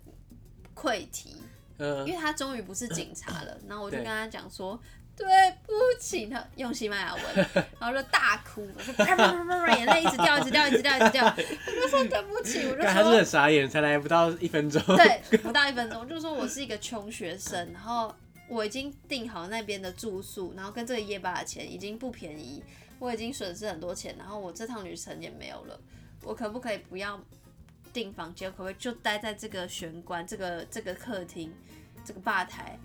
[0.75, 1.41] 溃堤，
[1.77, 4.77] 因为他终于不是警察了，然后我就跟他讲说。
[5.25, 7.23] 对不起，他用西班牙文，
[7.79, 11.25] 然后就大哭，我说啪啪啪啪，眼泪一直掉，一直掉，一直掉，一直掉。
[11.25, 14.81] 我就说对不起，我就说他是很傻眼，才来不到一分钟。
[14.97, 18.13] 对，不到一分钟，我就说我是一个穷学生，然后
[18.47, 22.63] 我已经订好那边的住宿，然后跟这个夜巴的钱已经不便宜，
[22.99, 25.79] 我已经损失很多钱，然后我这趟旅程也没有了，
[26.23, 27.19] 我可不可以不要
[27.93, 31.53] 订房间，可不可以就待在这个玄关、这个这个客厅、
[32.03, 32.77] 这个吧台？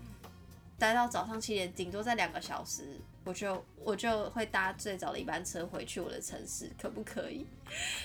[0.77, 7.45] 待到早上七点，顶多在两个小时，我就我就会搭最早的一班车回去我的城市，可不可以？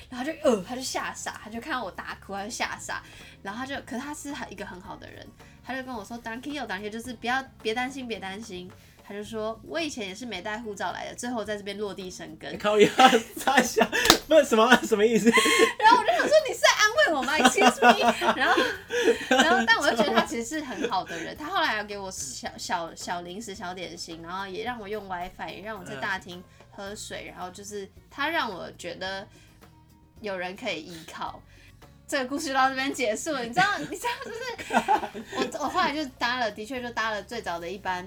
[0.09, 3.03] 然后就呃，他就吓傻，他就看到我大哭，他就吓傻，
[3.43, 5.27] 然后他就，可是他是很一个很好的人，
[5.65, 8.71] 他就跟我说，Tranquilo，Tranquilo，就是不要别担心，别担心，
[9.07, 12.89] 他就说：“我以前也是没带护照来的，最后在这边落地生根。”靠呀，
[13.37, 13.87] 傻笑，
[14.27, 15.29] 不是什么什么意思？
[15.79, 16.61] 然后我就想说，你是
[17.07, 18.15] 在安慰我吗？Excuse me。
[18.37, 18.63] 然后，
[19.29, 21.37] 然后，但我就觉得他其实是很好的人。
[21.37, 27.27] 他后来要给我小小小零食、小点心，然后也让我用 WiFi，也让我在大厅喝水。
[27.35, 29.27] 然后就是他让我觉得
[30.21, 31.41] 有人可以依靠。
[32.07, 33.79] 这个故事到这边结束了，你知道？
[33.79, 34.39] 你知道就是
[35.59, 38.07] 我我后来就搭了，的确就搭了最早的一班。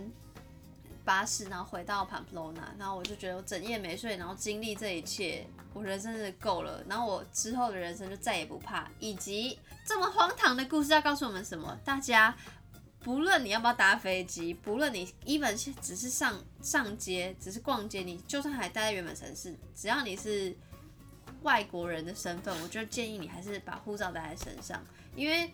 [1.04, 6.84] 巴士，然后回到 Pamplona，然后我就觉得我整夜没睡，然后经历这一切，我人生真的够了。
[6.90, 8.90] 然后我之后的人生就再也不怕。
[9.00, 11.78] 以及这么荒唐的故事要告诉我们什么？
[11.86, 12.36] 大家
[13.02, 20.56] 不论你要不要搭飞机，不论你 even 只是上上街，只是逛街，你就算还待在原本城市，只要你是
[21.44, 24.82] 外国人的身份，我就建议你还是把护照带在身上，
[25.16, 25.52] 因为。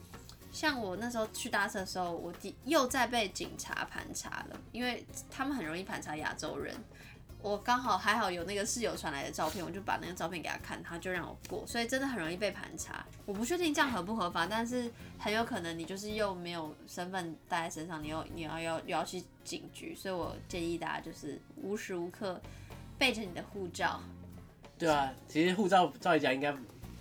[0.53, 6.75] 像我那时候去搭车的时候，我第又在被警察盘查了，因为他们很容易盘查亚洲人。
[7.41, 11.63] 我刚好还好有那个室友传来的照片，我就把那个照片给他看，他就让我过。
[11.65, 13.05] 所以真的很容易被盘查。
[13.25, 19.95] 我不确定这样合不合法，但是很有可能你就是又没有身份带在身上，你又你要要又要去警局。
[19.95, 22.41] 所以我建议大家就是无时无刻
[22.97, 24.01] 备着你的护照。
[24.77, 26.55] 对啊，其实护照照理讲应该。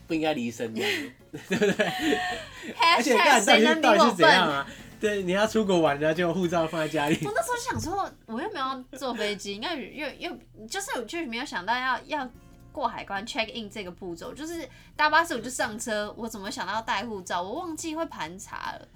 [0.06, 1.86] 不应该离身的，对不对？
[2.96, 4.66] 而且干到底到底是怎样啊？
[5.00, 7.18] 对，你要出国玩然后，就护照放在家里。
[7.24, 12.30] 我那时候想说，我又没有坐飞机，应该又又就是我就是没有想到要要
[12.70, 17.40] 过海关 check in 这个步骤，就是搭巴士我就上车，我怎么想到要带护照？
[17.42, 18.88] 我忘记会盘查了，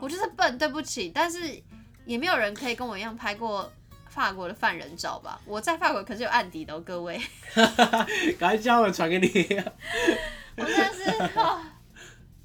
[0.00, 1.10] 我就是笨，对不起。
[1.14, 1.60] 但是
[2.04, 3.72] 也没有人可以跟我一样拍过。
[4.08, 7.20] 法国的犯人照吧，我在法国可是有案底的哦，各位。
[8.40, 9.28] 赶快叫我传给你。
[10.56, 11.62] 我真的是好，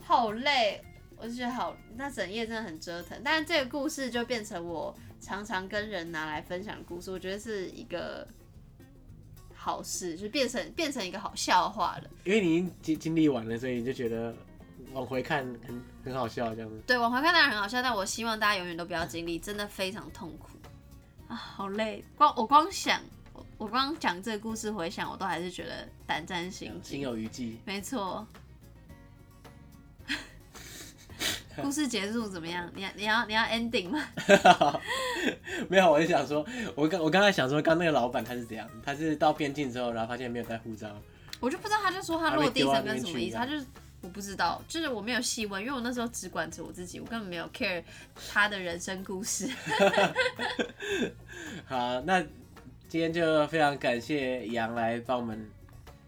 [0.03, 0.83] 好累，
[1.21, 3.21] 我就觉得好，那整夜真的很折腾。
[3.23, 8.27] 但是这个故事就变成我常常跟人拿来分享的故事，我觉得是一个
[9.53, 12.09] 好事，就变成变成一个好笑话了。
[12.23, 14.35] 因为你已经经经历完了，所以你就觉得
[14.93, 16.81] 往回看很很好笑这样子。
[16.87, 20.49] 对，往回看当然很好笑，但我希望大家永远都不要经历，真的非常痛苦。
[21.27, 22.03] 啊，好累！
[22.17, 22.99] 光我光想，
[23.59, 27.59] 我光讲这个故事，回想我都还是觉得胆战心惊，心有余悸。
[27.63, 28.25] 没错。
[31.61, 32.69] 故事结束怎么样？
[32.75, 34.03] 你要你要你要 ending 吗？
[35.67, 36.45] 没有，我就想说，
[36.75, 38.67] 我刚我刚才想说，刚那个老板他是怎样？
[38.83, 40.87] 他是到边境之后，然后发现没有带护照，
[41.39, 43.35] 我就不知道，他就说他落地生根什么意思？
[43.35, 43.53] 他就
[44.01, 47.83] 我不知道，就是我没有细问，因为我那时候只管着我自己，我根本没有 care
[48.31, 49.49] 他的人生故事。
[51.65, 52.21] 好，那
[52.87, 55.47] 今天就非常感谢杨来帮我们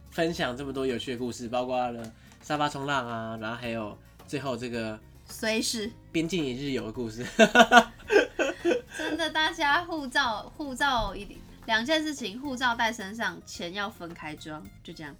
[0.09, 4.99] 分享这么多有趣的故事，包括了沙发冲浪啊，然后还有最后这个
[5.33, 7.25] 随时边境一日游的故事。
[8.95, 15.13] 真的，大家护照护照一定两件事情，护照带身上，钱要分开装，就这样。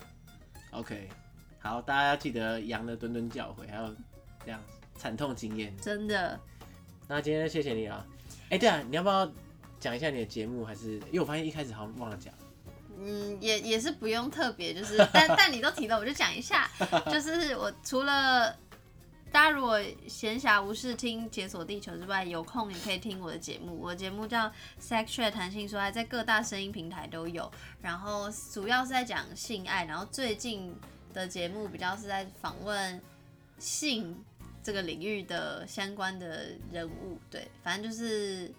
[0.72, 1.10] OK。
[1.60, 3.96] 好，大家要记得羊的谆谆教诲，还有
[4.46, 4.62] 这样
[4.96, 5.76] 惨痛经验。
[5.78, 6.40] 真的。
[7.08, 8.06] 那今天谢谢你啊！
[8.46, 9.30] 哎、欸，对啊，你要不要
[9.80, 10.64] 讲一下你的节目？
[10.64, 12.32] 还是因为我发现一开始好像忘了讲。
[12.96, 16.70] 嗯，也也是不用特别，就是但但你都提了，我就讲一下。
[17.12, 18.56] 就是我除了
[19.34, 23.78] 大家如果闲暇无事听《解锁地球》之外，有空也可以听我的节目。
[23.82, 24.46] 我的节目叫
[24.80, 27.52] 《Sex Chat 谈性说爱》，在各大声音平台都有。
[27.82, 30.74] 然后主要是在讲性爱，然后最近。
[31.14, 33.00] 的节目比较是在访问
[33.60, 34.20] 性
[34.64, 38.52] 这个领域的相关的人物，对，反正就是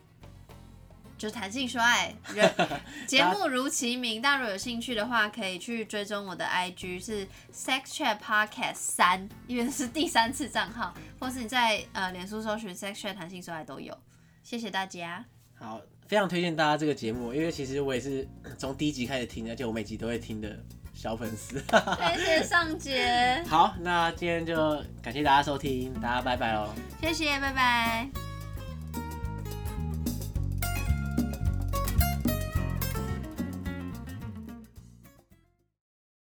[1.17, 2.15] 就谈性说爱。
[2.35, 2.55] 人
[3.07, 13.97] 节目如其名，大家如果有兴趣的话，可以去追踪我的 IG 是 Sex Chat Podcast 三，因为是第三次账号，或是你在呃脸书搜寻 Sex Chat 谈性说爱都有。
[14.43, 15.25] 谢谢大家。
[15.55, 20.57] 好，非常推荐大家这个节目，因为其实我也是从第一集开始听，而且我每集都会听的。
[20.97, 21.59] 小粉丝，
[22.17, 23.45] 谢谢尚杰。
[23.49, 26.73] 好，那今天就感谢大家收听，大家拜拜喽。
[27.01, 28.34] 谢谢，拜拜。